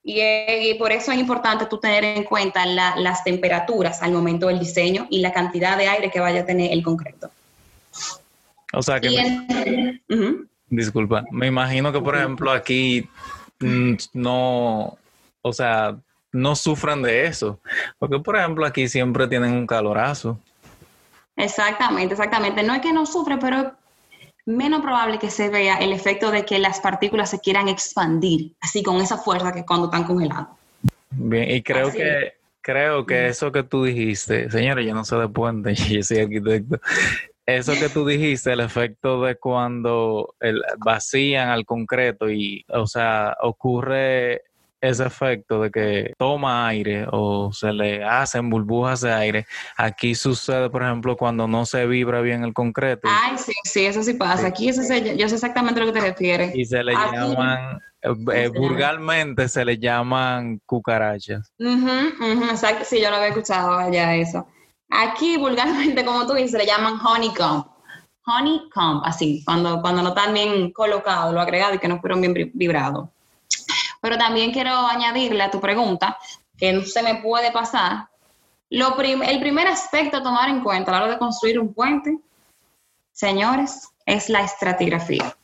Y, 0.04 0.74
por 0.74 0.92
eso 0.92 1.10
es 1.10 1.18
importante 1.18 1.66
tú 1.66 1.78
tener 1.78 2.04
en 2.04 2.22
cuenta 2.22 2.64
las 2.64 3.24
temperaturas 3.24 4.00
al 4.02 4.12
momento 4.12 4.46
del 4.46 4.60
diseño 4.60 5.08
y 5.10 5.18
la 5.18 5.32
cantidad 5.32 5.76
de 5.76 5.88
aire 5.88 6.12
que 6.12 6.20
vaya 6.20 6.42
a 6.42 6.46
tener 6.46 6.70
el 6.72 6.84
concreto. 6.84 7.28
O 8.72 8.82
sea 8.82 9.00
que... 9.00 10.00
Disculpa, 10.68 11.24
me 11.30 11.46
imagino 11.48 11.92
que 11.92 12.00
por 12.00 12.16
ejemplo 12.16 12.50
aquí 12.50 13.08
mm, 13.60 13.94
no, 14.14 14.98
o 15.42 15.52
sea, 15.52 15.96
no 16.36 16.54
sufran 16.54 17.02
de 17.02 17.26
eso, 17.26 17.60
porque 17.98 18.18
por 18.20 18.36
ejemplo 18.36 18.66
aquí 18.66 18.88
siempre 18.88 19.26
tienen 19.26 19.52
un 19.52 19.66
calorazo. 19.66 20.38
Exactamente, 21.36 22.14
exactamente. 22.14 22.62
No 22.62 22.74
es 22.74 22.80
que 22.80 22.92
no 22.92 23.04
sufre, 23.06 23.36
pero 23.38 23.72
menos 24.46 24.80
probable 24.80 25.18
que 25.18 25.30
se 25.30 25.48
vea 25.48 25.76
el 25.76 25.92
efecto 25.92 26.30
de 26.30 26.44
que 26.44 26.58
las 26.58 26.80
partículas 26.80 27.30
se 27.30 27.40
quieran 27.40 27.68
expandir, 27.68 28.52
así 28.60 28.82
con 28.82 29.00
esa 29.00 29.18
fuerza 29.18 29.52
que 29.52 29.64
cuando 29.64 29.86
están 29.86 30.04
congeladas. 30.04 30.48
Bien, 31.10 31.50
y 31.50 31.62
creo 31.62 31.90
que 31.90 32.34
creo 32.66 33.06
que 33.06 33.28
eso 33.28 33.52
que 33.52 33.62
tú 33.62 33.84
dijiste, 33.84 34.50
señores, 34.50 34.84
yo 34.84 34.92
no 34.92 35.04
soy 35.04 35.20
de 35.20 35.28
puente, 35.28 35.74
yo 35.74 36.02
soy 36.02 36.18
arquitecto. 36.18 36.80
Eso 37.46 37.74
que 37.74 37.88
tú 37.88 38.04
dijiste, 38.04 38.52
el 38.52 38.58
efecto 38.58 39.22
de 39.22 39.36
cuando 39.36 40.34
el, 40.40 40.60
vacían 40.78 41.50
al 41.50 41.64
concreto 41.64 42.28
y, 42.28 42.64
o 42.68 42.88
sea, 42.88 43.36
ocurre 43.40 44.42
ese 44.80 45.04
efecto 45.04 45.62
de 45.62 45.70
que 45.70 46.12
toma 46.18 46.68
aire 46.68 47.06
o 47.10 47.52
se 47.52 47.72
le 47.72 48.04
hacen 48.04 48.50
burbujas 48.50 49.00
de 49.00 49.12
aire. 49.12 49.46
Aquí 49.76 50.14
sucede, 50.14 50.70
por 50.70 50.82
ejemplo, 50.82 51.16
cuando 51.16 51.48
no 51.48 51.66
se 51.66 51.86
vibra 51.86 52.20
bien 52.20 52.44
el 52.44 52.52
concreto. 52.52 53.08
Ay, 53.10 53.38
sí, 53.38 53.52
sí, 53.64 53.86
eso 53.86 54.02
sí 54.02 54.14
pasa. 54.14 54.48
Aquí 54.48 54.68
eso 54.68 54.82
yo 54.82 55.28
sé 55.28 55.34
exactamente 55.34 55.80
a 55.80 55.84
lo 55.84 55.92
que 55.92 56.00
te 56.00 56.06
refieres. 56.06 56.54
Y 56.54 56.64
se 56.64 56.82
le 56.82 56.92
llaman, 56.92 57.78
eh, 58.02 58.14
eh, 58.34 58.48
vulgarmente 58.48 59.48
se 59.48 59.64
le 59.64 59.78
llaman 59.78 60.60
cucarachas. 60.66 61.52
exacto, 61.58 62.84
sí, 62.84 63.00
yo 63.00 63.10
lo 63.10 63.16
había 63.16 63.28
escuchado 63.28 63.78
allá 63.78 64.14
eso. 64.14 64.46
Aquí 64.90 65.36
vulgarmente, 65.36 66.04
como 66.04 66.26
tú 66.26 66.34
dices, 66.34 66.52
se 66.52 66.58
le 66.58 66.66
llaman 66.66 66.98
honeycomb. 67.04 67.64
Honeycomb, 68.28 69.02
así, 69.04 69.42
cuando, 69.44 69.80
cuando 69.80 70.02
no 70.02 70.08
están 70.08 70.34
bien 70.34 70.72
colocados, 70.72 71.32
lo 71.32 71.40
agregado 71.40 71.74
y 71.74 71.78
que 71.78 71.88
no 71.88 72.00
fueron 72.00 72.20
bien 72.20 72.50
vibrados. 72.54 73.08
Pero 74.06 74.18
también 74.18 74.52
quiero 74.52 74.70
añadirle 74.70 75.42
a 75.42 75.50
tu 75.50 75.58
pregunta, 75.58 76.16
que 76.56 76.72
no 76.72 76.82
se 76.82 77.02
me 77.02 77.16
puede 77.16 77.50
pasar, 77.50 78.08
lo 78.70 78.96
el 79.00 79.40
primer 79.40 79.66
aspecto 79.66 80.18
a 80.18 80.22
tomar 80.22 80.48
en 80.48 80.60
cuenta 80.60 80.92
a 80.92 80.94
la 80.94 81.02
hora 81.02 81.12
de 81.14 81.18
construir 81.18 81.58
un 81.58 81.74
puente, 81.74 82.16
señores, 83.10 83.88
es 84.04 84.28
la 84.28 84.42
estratigrafía. 84.42 85.36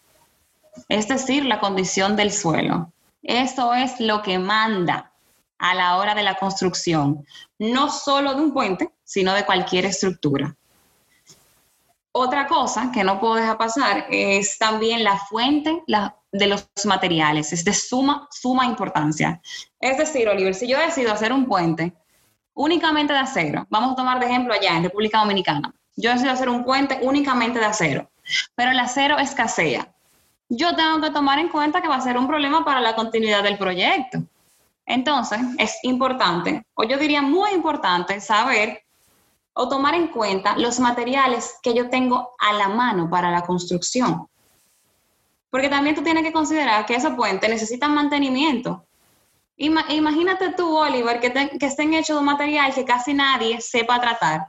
Es 0.89 1.09
decir, 1.09 1.45
la 1.45 1.59
condición 1.59 2.15
del 2.15 2.31
suelo. 2.31 2.93
Eso 3.25 3.75
es 3.75 3.99
lo 3.99 4.23
que 4.23 4.39
manda 4.39 5.11
a 5.59 5.75
la 5.75 5.97
hora 5.97 6.15
de 6.15 6.23
la 6.23 6.37
construcción, 6.37 7.27
no 7.59 7.91
solo 7.91 8.33
de 8.37 8.43
un 8.43 8.53
puente, 8.53 8.93
sino 9.03 9.35
de 9.35 9.45
cualquier 9.45 9.87
estructura. 9.87 10.55
Otra 12.13 12.47
cosa 12.47 12.93
que 12.95 13.03
no 13.03 13.19
puedo 13.19 13.35
dejar 13.35 13.59
pasar 13.59 14.07
es 14.09 14.57
también 14.57 15.03
la 15.03 15.17
fuente, 15.19 15.83
la, 15.89 16.17
de 16.33 16.47
los 16.47 16.67
materiales, 16.87 17.53
es 17.53 17.65
de 17.65 17.75
suma, 17.75 18.27
suma 18.31 18.65
importancia. 18.65 19.41
Es 19.79 19.99
decir, 19.99 20.29
Oliver, 20.29 20.55
si 20.55 20.67
yo 20.67 20.79
decido 20.79 21.13
hacer 21.13 21.33
un 21.33 21.47
puente 21.47 21.93
únicamente 22.55 23.13
de 23.13 23.19
acero, 23.19 23.67
vamos 23.71 23.93
a 23.93 23.97
tomar 23.97 24.19
de 24.19 24.27
ejemplo 24.27 24.55
allá 24.55 24.77
en 24.77 24.85
República 24.85 25.19
Dominicana, 25.19 25.75
yo 25.95 26.11
decido 26.11 26.33
hacer 26.33 26.49
un 26.49 26.65
puente 26.65 26.99
únicamente 27.03 27.59
de 27.59 27.67
acero, 27.67 28.11
pero 28.55 28.71
el 28.71 28.79
acero 28.79 29.19
escasea. 29.19 29.95
Yo 30.49 30.75
tengo 30.75 31.01
que 31.01 31.11
tomar 31.11 31.39
en 31.39 31.49
cuenta 31.49 31.81
que 31.81 31.89
va 31.89 31.97
a 31.97 32.01
ser 32.01 32.17
un 32.19 32.27
problema 32.27 32.65
para 32.65 32.81
la 32.81 32.95
continuidad 32.95 33.43
del 33.43 33.59
proyecto. 33.59 34.19
Entonces, 34.85 35.39
es 35.59 35.79
importante, 35.83 36.67
o 36.75 36.85
yo 36.85 36.99
diría 36.99 37.23
muy 37.23 37.53
importante, 37.53 38.21
saber 38.21 38.83
o 39.55 39.69
tomar 39.69 39.95
en 39.95 40.09
cuenta 40.09 40.57
los 40.57 40.81
materiales 40.81 41.59
que 41.63 41.75
yo 41.75 41.91
tengo 41.91 42.35
a 42.39 42.55
la 42.55 42.69
mano 42.69 43.09
para 43.09 43.31
la 43.31 43.43
construcción. 43.43 44.27
Porque 45.53 45.69
también 45.69 45.95
tú 45.95 46.03
tienes 46.03 46.23
que 46.25 46.33
considerar 46.33 46.87
que 46.87 46.95
esos 46.95 47.13
puentes 47.13 47.49
necesitan 47.49 47.95
mantenimiento. 47.95 48.87
imagínate 49.57 50.55
tú, 50.57 50.79
Oliver, 50.79 51.21
que, 51.21 51.31
que 51.61 51.67
estén 51.67 51.93
hechos 51.93 52.17
de 52.17 52.21
un 52.21 52.25
material 52.25 52.73
que 52.75 52.87
casi 52.87 53.13
nadie 53.13 53.61
sepa 53.61 54.01
tratar. 54.01 54.49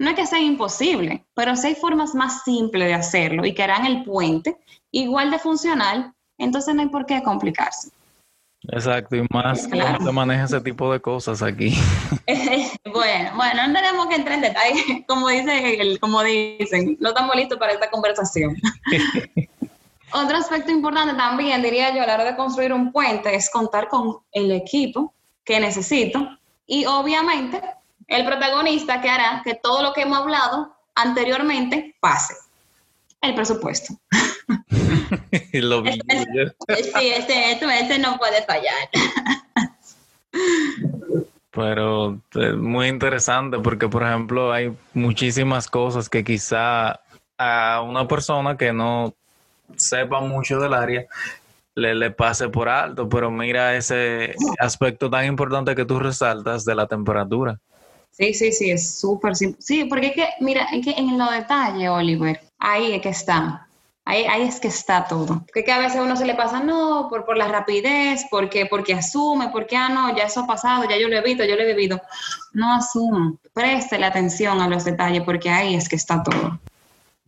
No 0.00 0.10
es 0.10 0.16
que 0.16 0.26
sea 0.26 0.40
imposible, 0.40 1.24
pero 1.34 1.54
si 1.54 1.68
hay 1.68 1.74
formas 1.76 2.16
más 2.16 2.42
simples 2.42 2.88
de 2.88 2.94
hacerlo 2.94 3.46
y 3.46 3.54
que 3.54 3.62
harán 3.62 3.86
el 3.86 4.02
puente 4.02 4.56
igual 4.90 5.30
de 5.30 5.38
funcional, 5.38 6.12
entonces 6.36 6.74
no 6.74 6.82
hay 6.82 6.88
por 6.88 7.06
qué 7.06 7.22
complicarse. 7.22 7.90
Exacto, 8.62 9.14
y 9.14 9.24
más 9.30 9.68
cómo 9.68 10.04
se 10.04 10.12
maneja 10.12 10.44
ese 10.44 10.60
tipo 10.60 10.92
de 10.92 11.00
cosas 11.00 11.42
aquí. 11.42 11.74
bueno, 12.92 13.30
bueno, 13.36 13.68
no 13.68 13.72
tenemos 13.72 14.06
que 14.08 14.16
entrar 14.16 14.34
en 14.34 14.40
detalle, 14.40 15.04
como, 15.08 15.28
dice 15.28 15.96
como 16.00 16.24
dicen, 16.24 16.96
no 16.98 17.10
estamos 17.10 17.36
listos 17.36 17.56
para 17.56 17.72
esta 17.72 17.88
conversación. 17.88 18.56
Otro 20.12 20.36
aspecto 20.36 20.70
importante 20.70 21.14
también, 21.14 21.62
diría 21.62 21.94
yo, 21.94 22.02
a 22.02 22.06
la 22.06 22.14
hora 22.14 22.24
de 22.24 22.36
construir 22.36 22.72
un 22.72 22.92
puente 22.92 23.34
es 23.34 23.50
contar 23.50 23.88
con 23.88 24.18
el 24.32 24.50
equipo 24.52 25.14
que 25.44 25.60
necesito 25.60 26.38
y 26.66 26.84
obviamente 26.86 27.60
el 28.06 28.24
protagonista 28.24 29.00
que 29.00 29.08
hará 29.08 29.42
que 29.44 29.54
todo 29.54 29.82
lo 29.82 29.92
que 29.92 30.02
hemos 30.02 30.18
hablado 30.18 30.74
anteriormente 30.94 31.94
pase. 32.00 32.34
El 33.20 33.34
presupuesto. 33.34 33.94
lo 35.52 35.82
vi. 35.82 35.92
sí, 35.92 37.08
este, 37.08 37.52
este, 37.52 37.80
este 37.80 37.98
no 37.98 38.16
puede 38.16 38.42
fallar. 38.44 38.88
Pero 41.50 42.20
es 42.34 42.54
muy 42.54 42.88
interesante 42.88 43.58
porque, 43.58 43.88
por 43.88 44.04
ejemplo, 44.04 44.52
hay 44.52 44.72
muchísimas 44.94 45.68
cosas 45.68 46.08
que 46.08 46.22
quizá 46.22 47.00
a 47.36 47.82
una 47.82 48.06
persona 48.06 48.56
que 48.56 48.72
no 48.72 49.14
sepa 49.76 50.20
mucho 50.20 50.58
del 50.58 50.74
área, 50.74 51.06
le, 51.74 51.94
le, 51.94 52.10
pase 52.10 52.48
por 52.48 52.68
alto, 52.68 53.08
pero 53.08 53.30
mira 53.30 53.76
ese 53.76 54.34
aspecto 54.58 55.08
tan 55.08 55.26
importante 55.26 55.74
que 55.74 55.84
tú 55.84 55.98
resaltas 55.98 56.64
de 56.64 56.74
la 56.74 56.86
temperatura. 56.86 57.58
Sí, 58.18 58.34
sí, 58.34 58.50
sí, 58.50 58.70
es 58.70 58.98
súper 58.98 59.36
simple. 59.36 59.60
Sí, 59.60 59.84
porque 59.84 60.08
es 60.08 60.12
que, 60.14 60.28
mira, 60.40 60.66
es 60.72 60.84
que 60.84 60.90
en 60.90 61.16
los 61.16 61.30
detalles, 61.30 61.88
Oliver, 61.88 62.40
ahí 62.58 62.94
es 62.94 63.02
que 63.02 63.10
está. 63.10 63.64
Ahí, 64.04 64.24
ahí, 64.24 64.42
es 64.42 64.58
que 64.58 64.68
está 64.68 65.04
todo. 65.04 65.44
Porque 65.46 65.64
que 65.64 65.70
a 65.70 65.78
veces 65.78 66.00
uno 66.00 66.16
se 66.16 66.24
le 66.24 66.34
pasa, 66.34 66.60
no, 66.60 67.08
por, 67.10 67.26
por 67.26 67.36
la 67.36 67.46
rapidez, 67.46 68.24
porque, 68.30 68.64
porque 68.64 68.94
asume, 68.94 69.50
porque, 69.50 69.76
ah, 69.76 69.90
no, 69.90 70.16
ya 70.16 70.24
eso 70.24 70.40
ha 70.40 70.46
pasado, 70.46 70.84
ya 70.88 70.96
yo 70.96 71.08
lo 71.08 71.16
he 71.16 71.22
visto, 71.22 71.44
yo 71.44 71.56
lo 71.56 71.62
he 71.62 71.74
vivido. 71.74 72.00
No 72.54 72.74
asuma, 72.74 73.34
preste 73.52 73.98
la 73.98 74.06
atención 74.06 74.62
a 74.62 74.68
los 74.68 74.84
detalles, 74.86 75.22
porque 75.24 75.50
ahí 75.50 75.74
es 75.74 75.90
que 75.90 75.96
está 75.96 76.22
todo. 76.22 76.58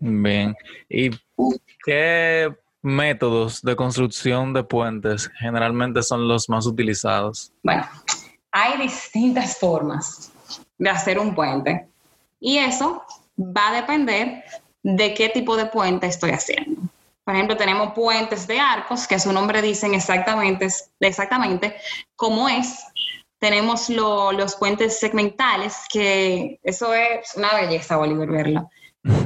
Bien. 0.00 0.56
¿Y 0.88 1.10
qué 1.84 2.52
métodos 2.82 3.62
de 3.62 3.76
construcción 3.76 4.52
de 4.52 4.64
puentes 4.64 5.30
generalmente 5.38 6.02
son 6.02 6.26
los 6.26 6.48
más 6.48 6.66
utilizados? 6.66 7.52
Bueno, 7.62 7.86
hay 8.50 8.78
distintas 8.78 9.58
formas 9.58 10.32
de 10.78 10.90
hacer 10.90 11.18
un 11.18 11.34
puente. 11.34 11.86
Y 12.40 12.56
eso 12.56 13.04
va 13.38 13.68
a 13.68 13.74
depender 13.74 14.42
de 14.82 15.14
qué 15.14 15.28
tipo 15.28 15.56
de 15.56 15.66
puente 15.66 16.06
estoy 16.06 16.30
haciendo. 16.30 16.80
Por 17.22 17.34
ejemplo, 17.34 17.56
tenemos 17.56 17.92
puentes 17.92 18.46
de 18.46 18.58
arcos, 18.58 19.06
que 19.06 19.20
su 19.20 19.32
nombre 19.32 19.60
dicen 19.60 19.94
exactamente, 19.94 20.68
exactamente 20.98 21.76
cómo 22.16 22.48
es, 22.48 22.82
tenemos 23.38 23.88
los 23.90 24.56
puentes 24.56 24.98
segmentales, 24.98 25.76
que 25.92 26.58
eso 26.62 26.94
es 26.94 27.34
una 27.36 27.54
belleza, 27.54 27.98
Oliver, 27.98 28.28
verlo. 28.28 28.70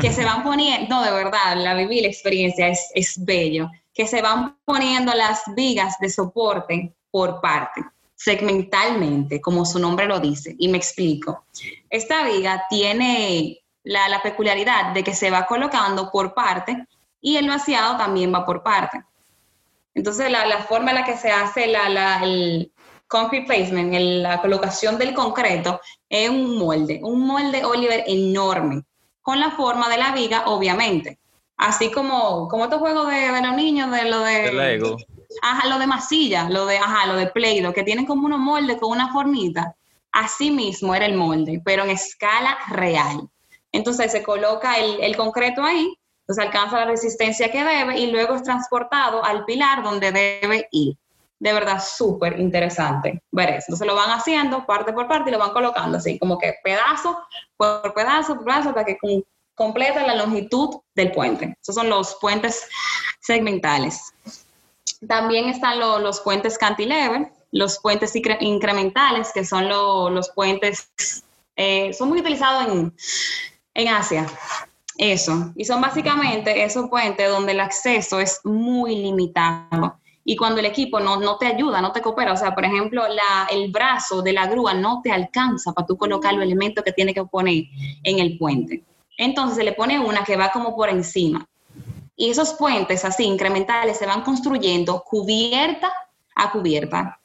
Que 0.00 0.12
se 0.12 0.25
van 0.25 0.43
poniendo, 0.43 0.95
no, 0.95 1.02
de 1.02 1.11
verdad, 1.11 1.57
la 1.57 1.75
viví, 1.75 2.00
la 2.00 2.09
experiencia 2.09 2.69
es, 2.69 2.90
es 2.95 3.25
bello, 3.25 3.71
que 3.93 4.07
se 4.07 4.23
van 4.23 4.57
poniendo 4.64 5.12
las 5.14 5.43
vigas 5.57 5.97
de 6.00 6.11
soporte 6.11 6.95
por 7.11 7.40
parte, 7.40 7.83
segmentalmente, 8.14 9.40
como 9.40 9.64
su 9.64 9.78
nombre 9.78 10.07
lo 10.07 10.21
dice. 10.21 10.54
Y 10.59 10.69
me 10.69 10.78
explico. 10.78 11.47
Esta 11.90 12.25
viga 12.25 12.64
tiene 12.69 13.64
la, 13.85 14.09
la 14.09 14.23
peculiaridad 14.23 14.93
de 14.93 15.04
que 15.04 15.14
se 15.14 15.31
va 15.31 15.47
colocando 15.47 16.11
por 16.11 16.35
parte 16.35 16.87
y 17.21 17.37
el 17.37 17.49
vaciado 17.49 17.97
también 17.97 18.33
va 18.33 18.45
por 18.45 18.62
parte. 18.62 19.02
Entonces, 19.95 20.31
la, 20.31 20.47
la 20.47 20.59
forma 20.59 20.90
en 20.90 20.97
la 20.97 21.04
que 21.04 21.16
se 21.16 21.31
hace 21.31 21.66
la, 21.69 21.88
la, 21.88 22.23
el 22.23 22.73
concrete 23.07 23.47
placement, 23.47 23.95
la 23.95 24.40
colocación 24.40 24.99
del 24.99 25.14
concreto, 25.14 25.81
es 26.09 26.28
un 26.28 26.59
molde, 26.59 27.00
un 27.02 27.26
molde 27.26 27.64
Oliver 27.64 28.02
enorme, 28.07 28.83
con 29.25 29.40
la 29.40 29.52
forma 29.52 29.88
de 29.88 29.97
la 29.97 30.12
viga, 30.12 30.43
obviamente. 30.49 31.19
Así 31.57 31.90
como, 31.90 32.47
como 32.47 32.64
estos 32.64 32.78
juegos 32.78 33.09
de, 33.09 33.33
de 33.33 33.40
los 33.40 33.57
niños, 33.57 33.90
de 33.90 34.04
lo 34.04 34.21
de... 34.21 34.52
Lego. 34.52 34.99
Ajá, 35.40 35.66
lo 35.66 35.78
de 35.78 35.87
masilla, 35.87 36.50
lo 36.50 36.66
de, 36.66 36.76
ajá, 36.76 37.07
lo 37.07 37.16
de 37.16 37.28
Play-Doh, 37.28 37.73
que 37.73 37.85
tienen 37.85 38.04
como 38.04 38.26
unos 38.26 38.38
moldes 38.38 38.76
con 38.76 38.90
una 38.90 39.11
formita. 39.11 39.75
Así 40.12 40.50
mismo 40.50 40.95
era 40.95 41.07
el 41.07 41.14
molde, 41.14 41.62
pero 41.64 41.85
en 41.85 41.90
escala 41.90 42.59
real. 42.69 43.26
Entonces 43.73 44.12
se 44.12 44.23
coloca 44.23 44.76
el, 44.76 45.00
el 45.00 45.16
concreto 45.16 45.64
ahí, 45.64 45.99
entonces 46.21 46.45
alcanza 46.45 46.81
la 46.81 46.85
resistencia 46.85 47.50
que 47.50 47.64
debe 47.64 47.99
y 47.99 48.11
luego 48.11 48.35
es 48.35 48.43
transportado 48.43 49.25
al 49.25 49.47
pilar 49.47 49.83
donde 49.83 50.12
debe 50.12 50.69
ir. 50.71 50.99
De 51.44 51.52
verdad, 51.52 51.78
súper 51.78 52.40
interesante 52.40 53.22
ver 53.30 53.50
eso. 53.50 53.66
Entonces 53.68 53.86
lo 53.86 53.94
van 53.94 54.08
haciendo 54.12 54.64
parte 54.64 54.94
por 54.94 55.06
parte 55.06 55.28
y 55.28 55.32
lo 55.34 55.38
van 55.38 55.52
colocando 55.52 55.98
así, 55.98 56.18
como 56.18 56.38
que 56.38 56.54
pedazo 56.64 57.18
por 57.58 57.92
pedazo 57.92 58.36
por 58.36 58.46
pedazo, 58.46 58.72
para 58.72 58.86
que 58.86 58.96
completa 59.54 60.06
la 60.06 60.14
longitud 60.14 60.76
del 60.94 61.12
puente. 61.12 61.54
Esos 61.60 61.74
son 61.74 61.90
los 61.90 62.16
puentes 62.18 62.66
segmentales. 63.20 64.14
También 65.06 65.50
están 65.50 65.78
los 65.80 66.22
puentes 66.22 66.56
cantilever, 66.56 67.30
los 67.52 67.78
puentes 67.78 68.16
incrementales, 68.16 69.30
que 69.34 69.44
son 69.44 69.68
los 69.68 70.30
puentes, 70.30 70.88
eh, 71.56 71.92
son 71.92 72.08
muy 72.08 72.20
utilizados 72.20 72.68
en, 72.68 72.96
en 73.74 73.88
Asia. 73.88 74.26
Eso. 74.96 75.52
Y 75.56 75.66
son 75.66 75.82
básicamente 75.82 76.64
esos 76.64 76.88
puentes 76.88 77.28
donde 77.28 77.52
el 77.52 77.60
acceso 77.60 78.18
es 78.18 78.40
muy 78.44 78.96
limitado. 78.96 80.00
Y 80.25 80.37
cuando 80.37 80.61
el 80.61 80.66
equipo 80.66 81.00
no, 81.00 81.19
no 81.19 81.37
te 81.37 81.47
ayuda, 81.47 81.83
no 81.83 81.93
te 81.93 82.00
coopera, 82.00 82.33
o 82.33 82.37
sea, 82.37 82.54
por 82.54 82.64
ejemplo, 82.64 83.04
el 83.50 83.71
brazo 83.71 84.23
de 84.23 84.33
la 84.33 84.47
grúa 84.47 84.73
no 84.73 85.00
te 85.02 85.12
alcanza 85.12 85.73
para 85.73 85.87
tú 85.87 85.99
colocar 85.99 86.33
los 86.33 86.43
elementos 86.43 86.83
que 86.83 86.93
tiene 86.93 87.12
que 87.12 87.25
poner 87.25 87.64
en 88.02 88.19
el 88.19 88.38
puente. 88.38 88.83
Entonces 89.19 89.57
se 89.59 89.64
le 89.64 89.73
pone 89.73 89.99
una 89.99 90.25
que 90.25 90.37
va 90.37 90.50
como 90.50 90.75
por 90.75 90.88
encima. 90.88 91.47
Y 92.16 92.31
esos 92.31 92.54
puentes 92.54 93.04
así 93.04 93.25
incrementales 93.25 93.99
se 93.99 94.07
van 94.07 94.23
construyendo 94.23 95.02
cubierta 95.02 95.93
a 96.35 96.50
cubierta. 96.50 97.21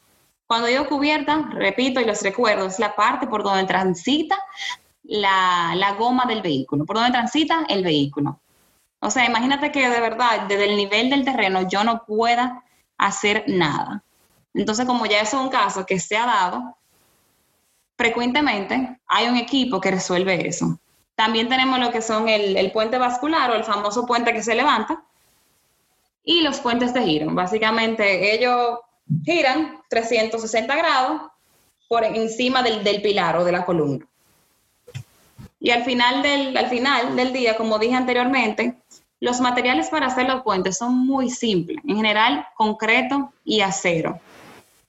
Cuando 0.46 0.68
digo 0.68 0.88
cubierta, 0.88 1.50
repito 1.54 2.02
y 2.02 2.06
los 2.06 2.22
recuerdo, 2.22 2.66
es 2.66 2.80
la 2.80 2.96
parte 2.96 3.28
por 3.28 3.44
donde 3.44 3.66
transita 3.66 4.38
la, 5.04 5.74
la 5.76 5.94
goma 5.94 6.26
del 6.26 6.42
vehículo, 6.42 6.86
por 6.86 6.98
donde 6.98 7.12
transita 7.12 7.66
el 7.70 7.84
vehículo. 7.84 8.40
O 9.00 9.10
sea, 9.10 9.26
imagínate 9.26 9.72
que 9.72 9.88
de 9.88 10.02
verdad, 10.02 10.48
desde 10.48 10.66
el 10.66 10.76
nivel 10.76 11.10
del 11.10 11.24
terreno, 11.24 11.68
yo 11.70 11.84
no 11.84 12.04
pueda 12.06 12.64
hacer 13.00 13.46
nada. 13.48 14.04
Entonces, 14.54 14.86
como 14.86 15.06
ya 15.08 15.22
es 15.22 15.34
un 15.34 15.50
caso 15.50 15.86
que 15.86 16.00
se 16.00 16.16
ha 16.16 16.26
dado, 16.26 16.78
frecuentemente 17.98 19.00
hay 19.08 19.28
un 19.28 19.38
equipo 19.38 19.82
que 19.82 19.92
resuelve 19.92 20.48
eso. 20.48 20.80
También 21.16 21.50
tenemos 21.50 21.80
lo 21.80 21.92
que 21.92 22.02
son 22.02 22.30
el, 22.30 22.72
puente 22.72 22.98
vascular 22.98 23.50
o 23.52 23.56
el 23.56 23.64
famoso 23.64 24.06
puente 24.06 24.34
que 24.34 24.44
se 24.44 24.56
levanta 24.56 25.04
y 26.24 26.42
los 26.42 26.60
puentes 26.60 26.94
de 26.94 27.02
giro. 27.02 27.34
Básicamente 27.34 28.36
ellos 28.36 28.80
giran 29.26 29.82
360 29.90 30.76
grados 30.76 31.22
por 31.88 32.04
encima 32.04 32.62
del, 32.62 32.84
del 32.84 33.02
pilar 33.02 33.36
o 33.38 33.44
de 33.44 33.52
la 33.52 33.66
columna. 33.66 34.06
Y 35.60 35.72
al 35.72 35.84
final, 35.84 36.22
del, 36.22 36.56
al 36.56 36.68
final 36.68 37.16
del 37.16 37.34
día, 37.34 37.58
como 37.58 37.80
dije 37.80 37.96
anteriormente, 37.96 38.82
los 39.20 39.42
materiales 39.42 39.90
para 39.90 40.08
hacer 40.08 40.28
los 40.28 40.44
puentes 40.44 40.78
son 40.78 40.98
muy 41.06 41.30
simples, 41.30 41.80
en 41.86 41.98
general 41.98 42.48
concreto 42.56 43.34
y 43.44 43.62
acero. 43.62 44.20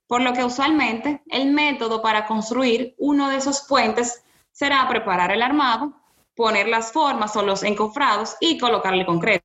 Por 0.06 0.22
lo 0.22 0.32
que 0.32 0.44
usualmente 0.44 1.22
el 1.28 1.52
método 1.52 2.02
para 2.02 2.26
construir 2.26 2.94
uno 2.98 3.28
de 3.28 3.36
esos 3.36 3.62
puentes 3.62 4.22
será 4.52 4.88
preparar 4.88 5.32
el 5.32 5.42
armado, 5.42 5.92
poner 6.34 6.68
las 6.68 6.92
formas 6.92 7.34
o 7.36 7.42
los 7.42 7.62
encofrados 7.62 8.36
y 8.40 8.58
colocarle 8.58 9.04
concreto. 9.04 9.44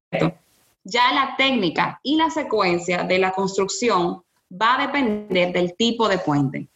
Ya 0.83 1.11
la 1.13 1.35
técnica 1.35 1.99
y 2.03 2.15
la 2.15 2.29
secuencia 2.29 3.03
de 3.03 3.17
la 3.17 3.31
construcción 3.31 4.23
va 4.51 4.75
a 4.75 4.87
depender 4.87 5.51
del 5.51 5.75
tipo 5.75 6.07
de 6.07 6.19
puente. 6.19 6.67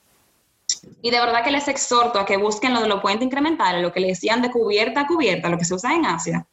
Y 1.02 1.12
de 1.12 1.20
verdad 1.20 1.44
que 1.44 1.52
les 1.52 1.68
exhorto 1.68 2.20
a 2.20 2.26
que 2.26 2.38
busquen 2.38 2.74
lo 2.74 2.82
de 2.82 2.88
los 2.88 3.02
puentes 3.02 3.26
incrementales, 3.26 3.82
lo 3.82 3.92
que 3.92 4.00
le 4.00 4.08
decían 4.08 4.42
de 4.42 4.52
cubierta 4.52 5.02
a 5.02 5.08
cubierta, 5.08 5.50
lo 5.50 5.58
que 5.58 5.66
se 5.66 5.76
usa 5.76 5.94
en 5.94 6.06
Asia, 6.06 6.46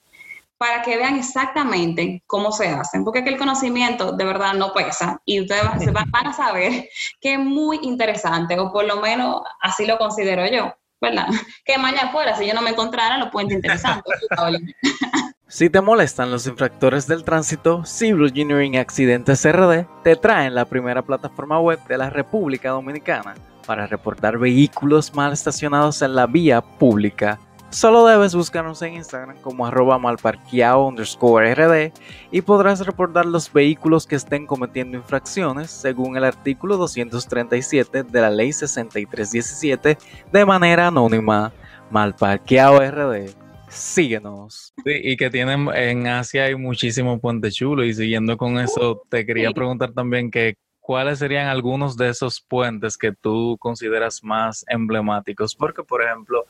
para 0.59 0.83
que 0.83 0.97
vean 0.97 1.17
exactamente 1.17 2.23
cómo 2.27 2.53
se 2.53 2.69
hacen, 2.69 3.05
porque 3.05 3.23
que 3.23 3.31
el 3.31 3.39
conocimiento 3.39 4.13
de 4.13 4.25
verdad 4.25 4.55
no 4.55 4.73
pesa 4.73 5.21
y 5.25 5.41
ustedes 5.41 5.63
van 5.93 6.27
a 6.27 6.33
saber 6.33 6.89
que 7.21 7.35
es 7.35 7.39
muy 7.39 7.79
interesante, 7.83 8.59
o 8.59 8.73
por 8.73 8.85
lo 8.85 9.01
menos 9.01 9.43
así 9.61 9.87
lo 9.87 9.99
considero 9.99 10.47
yo, 10.47 10.75
¿verdad? 11.01 11.29
Que 11.65 11.79
mañana 11.79 12.11
fuera, 12.11 12.37
si 12.37 12.47
yo 12.47 12.55
no 12.55 12.63
me 12.63 12.71
encontrara, 12.71 13.19
lo 13.19 13.31
puente 13.31 13.55
interesante. 13.55 14.11
Si 15.49 15.71
te 15.71 15.81
molestan 15.81 16.33
los 16.33 16.49
infractores 16.49 17.07
del 17.07 17.23
tránsito, 17.23 17.85
Civil 17.85 18.27
Engineering 18.27 18.79
Accidentes 18.79 19.47
RD 19.47 19.87
te 20.03 20.17
traen 20.17 20.57
la 20.57 20.65
primera 20.65 21.03
plataforma 21.03 21.61
web 21.61 21.79
de 21.87 21.97
la 21.97 22.11
República 22.11 22.71
Dominicana 22.71 23.35
para 23.65 23.87
reportar 23.87 24.39
vehículos 24.39 25.15
mal 25.15 25.33
estacionados 25.33 26.03
en 26.03 26.17
la 26.17 26.27
vía 26.27 26.61
pública 26.61 27.39
Solo 27.71 28.07
debes 28.07 28.35
buscarnos 28.35 28.81
en 28.83 28.95
Instagram 28.95 29.37
como 29.43 29.67
arroba 29.67 29.99
malparqueado 29.99 30.87
underscore 30.87 31.55
rd 31.55 31.93
y 32.31 32.41
podrás 32.41 32.87
reportar 32.87 33.27
los 33.27 33.53
vehículos 33.53 34.07
que 34.07 34.15
estén 34.15 34.47
cometiendo 34.47 34.97
infracciones 34.97 35.71
según 35.71 36.17
el 36.17 36.25
artículo 36.25 36.77
237 36.77 38.05
de 38.05 38.21
la 38.21 38.31
ley 38.31 38.53
6317 38.53 39.99
de 40.33 40.45
manera 40.45 40.87
anónima. 40.87 41.53
Malparqueado 41.91 42.81
RD. 42.81 43.31
Síguenos. 43.69 44.73
y 44.85 45.17
que 45.17 45.29
tienen 45.29 45.69
en 45.75 46.07
Asia 46.07 46.45
hay 46.45 46.55
muchísimos 46.55 47.21
puentes 47.21 47.55
chulos 47.55 47.87
y 47.87 47.95
siguiendo 47.95 48.37
con 48.37 48.59
eso 48.59 49.03
te 49.11 49.27
quería 49.27 49.51
preguntar 49.51 49.93
también 49.93 50.31
que 50.31 50.57
cuáles 50.81 51.19
serían 51.19 51.49
algunos 51.49 51.97
de 51.97 52.09
esos 52.09 52.41
puentes 52.41 52.97
que 52.97 53.13
tú 53.13 53.57
consideras 53.59 54.23
más 54.23 54.65
emblemáticos 54.69 55.55
porque 55.55 55.83
por 55.83 56.03
ejemplo 56.03 56.47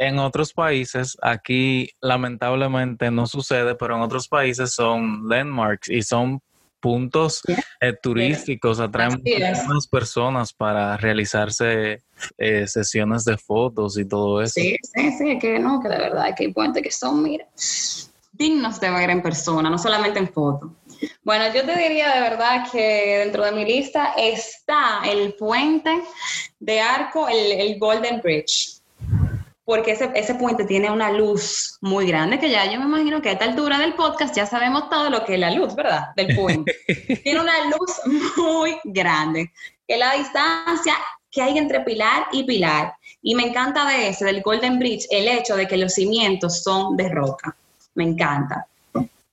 en 0.00 0.18
otros 0.18 0.54
países, 0.54 1.18
aquí 1.20 1.90
lamentablemente 2.00 3.10
no 3.10 3.26
sucede, 3.26 3.74
pero 3.74 3.96
en 3.96 4.00
otros 4.00 4.28
países 4.28 4.72
son 4.72 5.28
landmarks 5.28 5.90
y 5.90 6.00
son 6.00 6.40
puntos 6.80 7.42
eh, 7.82 7.92
turísticos, 8.02 8.80
atraen 8.80 9.22
muchas 9.22 9.86
personas 9.88 10.54
para 10.54 10.96
realizarse 10.96 12.02
eh, 12.38 12.66
sesiones 12.66 13.26
de 13.26 13.36
fotos 13.36 13.98
y 13.98 14.08
todo 14.08 14.40
eso. 14.40 14.54
Sí, 14.54 14.74
sí, 14.82 15.12
sí, 15.18 15.38
que 15.38 15.58
no, 15.58 15.82
que 15.82 15.90
de 15.90 15.98
verdad 15.98 16.34
que 16.34 16.44
hay 16.44 16.52
puentes 16.54 16.82
que 16.82 16.90
son, 16.90 17.22
mira, 17.22 17.46
dignos 18.32 18.80
de 18.80 18.90
ver 18.90 19.10
en 19.10 19.20
persona, 19.20 19.68
no 19.68 19.76
solamente 19.76 20.18
en 20.18 20.32
foto. 20.32 20.76
Bueno, 21.22 21.44
yo 21.54 21.62
te 21.66 21.76
diría 21.76 22.14
de 22.14 22.20
verdad 22.22 22.64
que 22.72 23.18
dentro 23.18 23.44
de 23.44 23.52
mi 23.52 23.66
lista 23.66 24.14
está 24.16 25.02
el 25.04 25.34
puente 25.34 25.90
de 26.58 26.80
arco, 26.80 27.28
el 27.28 27.78
Golden 27.78 28.22
Bridge 28.22 28.79
porque 29.70 29.92
ese, 29.92 30.10
ese, 30.16 30.34
puente 30.34 30.64
tiene 30.64 30.90
una 30.90 31.12
luz 31.12 31.78
muy 31.80 32.04
grande, 32.04 32.40
que 32.40 32.50
ya 32.50 32.64
yo 32.64 32.80
me 32.80 32.86
imagino 32.86 33.22
que 33.22 33.28
a 33.28 33.32
esta 33.34 33.44
altura 33.44 33.78
del 33.78 33.94
podcast 33.94 34.34
ya 34.34 34.44
sabemos 34.44 34.90
todo 34.90 35.10
lo 35.10 35.24
que 35.24 35.34
es 35.34 35.38
la 35.38 35.52
luz, 35.52 35.76
¿verdad? 35.76 36.08
Del 36.16 36.34
puente. 36.34 36.74
tiene 37.22 37.40
una 37.40 37.66
luz 37.66 38.00
muy 38.36 38.76
grande, 38.82 39.52
que 39.86 39.96
la 39.96 40.14
distancia 40.14 40.94
que 41.30 41.40
hay 41.40 41.56
entre 41.56 41.82
pilar 41.82 42.26
y 42.32 42.42
pilar. 42.42 42.94
Y 43.22 43.36
me 43.36 43.44
encanta 43.44 43.86
de 43.86 44.08
ese, 44.08 44.24
del 44.24 44.42
Golden 44.42 44.80
Bridge, 44.80 45.06
el 45.08 45.28
hecho 45.28 45.54
de 45.54 45.68
que 45.68 45.76
los 45.76 45.94
cimientos 45.94 46.64
son 46.64 46.96
de 46.96 47.08
roca. 47.08 47.56
Me 47.94 48.02
encanta. 48.02 48.66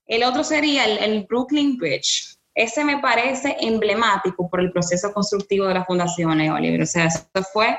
El 0.05 0.23
otro 0.23 0.43
sería 0.43 0.85
el, 0.85 0.99
el 0.99 1.23
Brooklyn 1.23 1.77
Bridge. 1.77 2.37
Ese 2.53 2.83
me 2.83 2.99
parece 2.99 3.57
emblemático 3.59 4.47
por 4.47 4.59
el 4.59 4.71
proceso 4.71 5.11
constructivo 5.11 5.65
de 5.65 5.73
la 5.73 5.85
fundación, 5.85 6.39
Oliver. 6.39 6.83
O 6.83 6.85
sea, 6.85 7.05
eso 7.05 7.25
fue 7.51 7.75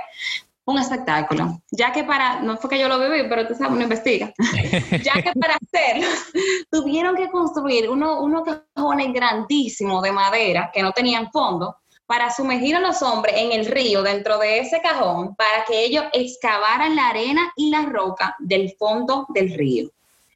un 0.68 0.78
espectáculo, 0.78 1.62
ya 1.70 1.92
que 1.92 2.04
para, 2.04 2.40
no 2.40 2.59
fue 2.59 2.68
que 2.68 2.78
yo 2.78 2.88
lo 2.88 2.98
viví, 2.98 3.26
pero 3.26 3.46
tú 3.46 3.54
sabes, 3.54 3.72
uno 3.72 3.83
investiga, 3.83 4.35
ya 5.02 5.14
que 5.14 5.33
para 5.33 5.57
hacerlo 5.57 6.07
tuvieron 6.70 7.16
que 7.16 7.31
construir 7.31 7.88
unos 7.88 8.42
cajones 8.74 9.12
grandísimos 9.14 10.02
de 10.02 10.12
madera 10.12 10.70
que 10.72 10.83
no 10.83 10.92
tenían 10.92 11.31
fondo 11.33 11.76
para 12.04 12.31
sumergir 12.31 12.76
a 12.76 12.81
los 12.81 13.00
hombres 13.00 13.35
en 13.38 13.52
el 13.52 13.64
río 13.64 14.02
dentro 14.02 14.37
de 14.37 14.59
ese 14.59 14.83
cajón 14.83 15.35
para 15.37 15.64
que 15.66 15.85
ellos 15.85 16.04
excavaran 16.12 16.94
la 16.94 17.09
arena 17.09 17.50
y 17.57 17.70
la 17.70 17.83
roca 17.83 18.37
del 18.38 18.74
fondo 18.78 19.26
del 19.31 19.54
río. 19.54 19.88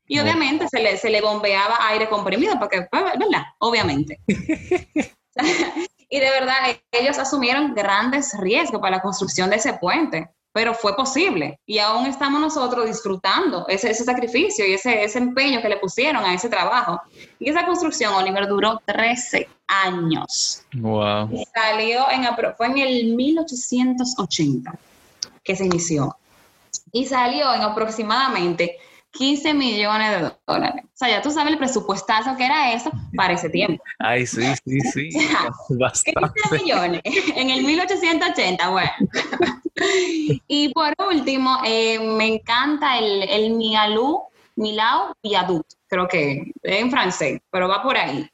Y 0.08 0.18
obviamente 0.18 0.66
se 0.68 0.82
le, 0.82 0.96
se 0.96 1.10
le 1.10 1.20
bombeaba 1.20 1.76
aire 1.88 2.08
comprimido, 2.08 2.58
porque, 2.58 2.86
pues, 2.90 3.02
¿verdad? 3.04 3.44
Obviamente. 3.58 4.20
y 6.12 6.20
de 6.20 6.30
verdad, 6.30 6.54
ellos 6.92 7.18
asumieron 7.18 7.74
grandes 7.74 8.38
riesgos 8.38 8.80
para 8.80 8.96
la 8.96 9.02
construcción 9.02 9.48
de 9.48 9.56
ese 9.56 9.72
puente 9.72 10.30
pero 10.52 10.74
fue 10.74 10.94
posible 10.94 11.58
y 11.64 11.78
aún 11.78 12.06
estamos 12.06 12.38
nosotros 12.38 12.86
disfrutando 12.86 13.66
ese, 13.68 13.90
ese 13.90 14.04
sacrificio 14.04 14.66
y 14.66 14.74
ese, 14.74 15.02
ese, 15.02 15.18
empeño 15.18 15.62
que 15.62 15.68
le 15.70 15.78
pusieron 15.78 16.22
a 16.24 16.34
ese 16.34 16.50
trabajo. 16.50 17.00
Y 17.38 17.48
esa 17.48 17.64
construcción, 17.64 18.12
Oliver, 18.12 18.46
duró 18.46 18.80
13 18.84 19.48
años. 19.66 20.62
Wow. 20.74 21.30
Y 21.32 21.44
salió 21.54 22.04
en, 22.10 22.26
fue 22.56 22.66
en 22.66 22.78
el 22.78 23.14
1880 23.14 24.78
que 25.42 25.56
se 25.56 25.64
inició. 25.64 26.14
Y 26.92 27.06
salió 27.06 27.54
en 27.54 27.62
aproximadamente 27.62 28.76
15 29.12 29.54
millones 29.54 30.20
de 30.20 30.32
dólares. 30.46 30.84
O 30.86 30.96
sea, 30.96 31.08
ya 31.08 31.22
tú 31.22 31.30
sabes 31.30 31.52
el 31.52 31.58
presupuestazo 31.58 32.36
que 32.36 32.46
era 32.46 32.72
eso 32.72 32.90
para 33.16 33.34
ese 33.34 33.50
tiempo. 33.50 33.82
Ay, 33.98 34.26
sí, 34.26 34.42
sí, 34.64 34.80
sí. 34.80 35.10
Bastante. 35.78 36.40
15 36.50 36.64
millones 36.64 37.02
en 37.36 37.50
el 37.50 37.62
1880, 37.62 38.68
bueno. 38.70 38.90
y 40.48 40.72
por 40.72 40.94
último, 41.10 41.58
eh, 41.64 41.98
me 41.98 42.26
encanta 42.34 42.98
el, 42.98 43.22
el 43.28 43.50
Mialou, 43.52 44.28
Milau 44.56 45.14
Viaduct, 45.22 45.72
creo 45.88 46.08
que 46.08 46.52
es 46.62 46.80
en 46.80 46.90
francés, 46.90 47.40
pero 47.50 47.68
va 47.68 47.82
por 47.82 47.96
ahí. 47.96 48.28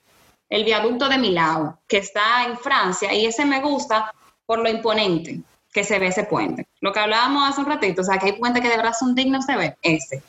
El 0.49 0.65
viaducto 0.65 1.09
de 1.09 1.19
Milau, 1.19 1.79
que 1.87 1.99
está 1.99 2.45
en 2.45 2.57
Francia, 2.57 3.13
y 3.13 3.27
ese 3.27 3.45
me 3.45 3.61
gusta 3.61 4.15
por 4.47 4.61
lo 4.61 4.71
imponente 4.71 5.41
que 5.73 5.85
se 5.85 5.99
ve 5.99 6.07
ese 6.07 6.25
puente. 6.25 6.67
Lo 6.81 6.93
que 6.93 7.01
hablábamos 7.01 7.49
hace 7.49 7.61
un 7.61 7.67
ratito, 7.67 8.01
o 8.01 8.05
sea, 8.05 8.19
que 8.19 8.27
hay 8.27 8.33
puentes 8.33 8.63
que 8.63 8.69
de 8.71 8.77
verdad 8.77 8.95
son 8.99 9.15
dignos 9.15 9.45
se 9.45 9.57
ve, 9.57 9.77
ese 9.83 10.23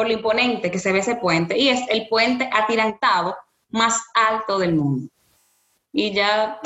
por 0.00 0.08
lo 0.08 0.14
imponente 0.14 0.70
que 0.70 0.78
se 0.78 0.92
ve 0.92 1.00
ese 1.00 1.16
puente, 1.16 1.58
y 1.58 1.68
es 1.68 1.82
el 1.90 2.08
puente 2.08 2.48
atirantado 2.50 3.36
más 3.68 4.02
alto 4.14 4.58
del 4.58 4.74
mundo. 4.74 5.10
Y 5.92 6.14
ya, 6.14 6.58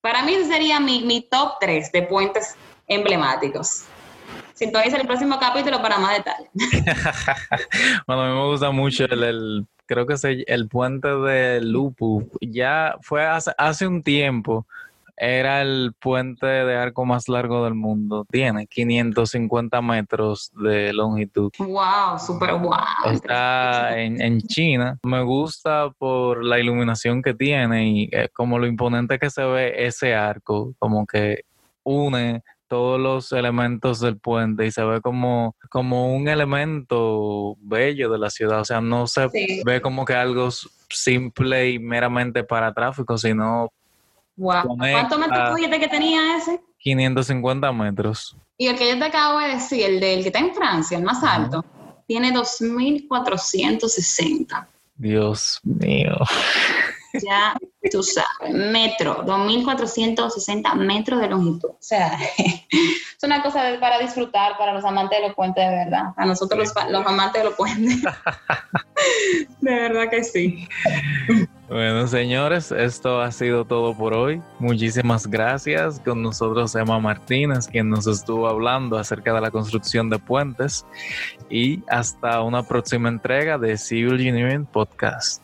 para 0.00 0.22
mí 0.22 0.34
sería 0.46 0.80
mi, 0.80 1.02
mi 1.02 1.20
top 1.20 1.56
3 1.60 1.92
de 1.92 2.02
puentes 2.04 2.56
emblemáticos. 2.86 3.84
Sintoniza 4.54 4.96
el 4.96 5.06
próximo 5.06 5.38
capítulo 5.38 5.82
para 5.82 5.98
más 5.98 6.16
detalles. 6.16 6.48
bueno, 8.06 8.22
a 8.22 8.28
mí 8.28 8.34
me 8.34 8.46
gusta 8.46 8.70
mucho 8.70 9.04
el, 9.04 9.66
creo 9.84 10.06
que 10.06 10.14
es 10.14 10.24
el, 10.24 10.66
puente 10.70 11.08
de 11.08 11.60
Lupu. 11.60 12.26
Ya 12.40 12.96
fue 13.02 13.26
hace, 13.26 13.52
hace 13.58 13.86
un 13.86 14.02
tiempo 14.02 14.66
era 15.16 15.62
el 15.62 15.92
puente 16.00 16.46
de 16.46 16.76
arco 16.76 17.04
más 17.04 17.28
largo 17.28 17.64
del 17.64 17.74
mundo. 17.74 18.26
Tiene 18.30 18.66
550 18.66 19.80
metros 19.82 20.50
de 20.54 20.92
longitud. 20.92 21.50
¡Wow! 21.58 22.18
¡Súper 22.18 22.54
wow! 22.54 23.12
Está 23.12 23.98
en, 24.00 24.40
China. 24.42 24.98
Me 25.04 25.22
gusta 25.22 25.90
por 25.98 26.44
la 26.44 26.58
iluminación 26.58 27.22
que 27.22 27.34
tiene 27.34 27.88
y 27.88 28.08
eh, 28.12 28.28
como 28.32 28.58
lo 28.58 28.66
imponente 28.66 29.18
que 29.18 29.30
se 29.30 29.44
ve 29.44 29.86
ese 29.86 30.14
arco, 30.14 30.74
como 30.78 31.06
que 31.06 31.44
une 31.84 32.42
todos 32.66 32.98
los 32.98 33.30
elementos 33.32 34.00
del 34.00 34.18
puente 34.18 34.66
y 34.66 34.72
se 34.72 34.82
ve 34.82 35.00
como, 35.00 35.54
como 35.70 36.14
un 36.14 36.28
elemento 36.28 37.56
bello 37.60 38.10
de 38.10 38.18
la 38.18 38.30
ciudad. 38.30 38.60
O 38.60 38.64
sea, 38.64 38.80
no 38.80 39.06
se 39.06 39.28
ve 39.64 39.80
como 39.80 40.04
que 40.04 40.14
algo 40.14 40.48
simple 40.88 41.70
y 41.70 41.78
meramente 41.78 42.42
para 42.42 42.72
tráfico, 42.72 43.16
sino 43.18 43.70
Wow. 44.36 44.76
¿Cuántos 44.76 45.18
metros 45.18 45.50
tú 45.50 45.56
dijiste 45.56 45.80
que 45.80 45.88
tenía 45.88 46.36
ese? 46.36 46.62
550 46.78 47.72
metros. 47.72 48.36
Y 48.58 48.68
el 48.68 48.76
que 48.76 48.88
yo 48.88 48.96
te 48.98 49.04
acabo 49.04 49.38
de 49.38 49.48
decir, 49.48 49.84
el 49.84 50.00
del 50.00 50.22
que 50.22 50.28
está 50.28 50.38
en 50.38 50.54
Francia, 50.54 50.96
el 50.98 51.04
más 51.04 51.24
alto, 51.24 51.64
tiene 52.06 52.32
2460. 52.32 54.68
Dios 54.96 55.60
mío. 55.64 56.16
Ya 57.22 57.54
tú 57.92 58.02
sabes, 58.02 58.52
metro, 58.52 59.22
2460 59.24 60.74
metros 60.74 61.20
de 61.20 61.28
longitud. 61.28 61.70
O 61.70 61.76
sea, 61.78 62.18
es 62.38 63.22
una 63.22 63.40
cosa 63.40 63.62
para 63.78 64.00
disfrutar 64.00 64.58
para 64.58 64.72
los 64.72 64.84
amantes 64.84 65.20
de 65.20 65.28
los 65.28 65.36
puentes, 65.36 65.64
de 65.64 65.76
verdad. 65.76 66.06
A 66.16 66.26
nosotros 66.26 66.58
los, 66.58 66.72
los 66.90 67.06
amantes 67.06 67.42
de 67.42 67.48
los 67.48 67.56
puentes. 67.56 68.02
de 69.60 69.74
verdad 69.74 70.10
que 70.10 70.24
sí. 70.24 70.68
Bueno, 71.68 72.06
señores, 72.06 72.70
esto 72.72 73.20
ha 73.22 73.32
sido 73.32 73.64
todo 73.64 73.96
por 73.96 74.14
hoy. 74.14 74.40
Muchísimas 74.58 75.26
gracias. 75.26 75.98
Con 76.00 76.22
nosotros 76.22 76.74
Emma 76.74 76.98
Martínez, 76.98 77.66
quien 77.66 77.88
nos 77.88 78.06
estuvo 78.06 78.46
hablando 78.48 78.98
acerca 78.98 79.32
de 79.32 79.40
la 79.40 79.50
construcción 79.50 80.10
de 80.10 80.18
puentes. 80.18 80.84
Y 81.48 81.82
hasta 81.88 82.42
una 82.42 82.62
próxima 82.62 83.08
entrega 83.08 83.58
de 83.58 83.78
Civil 83.78 84.14
Engineering 84.14 84.66
Podcast. 84.66 85.43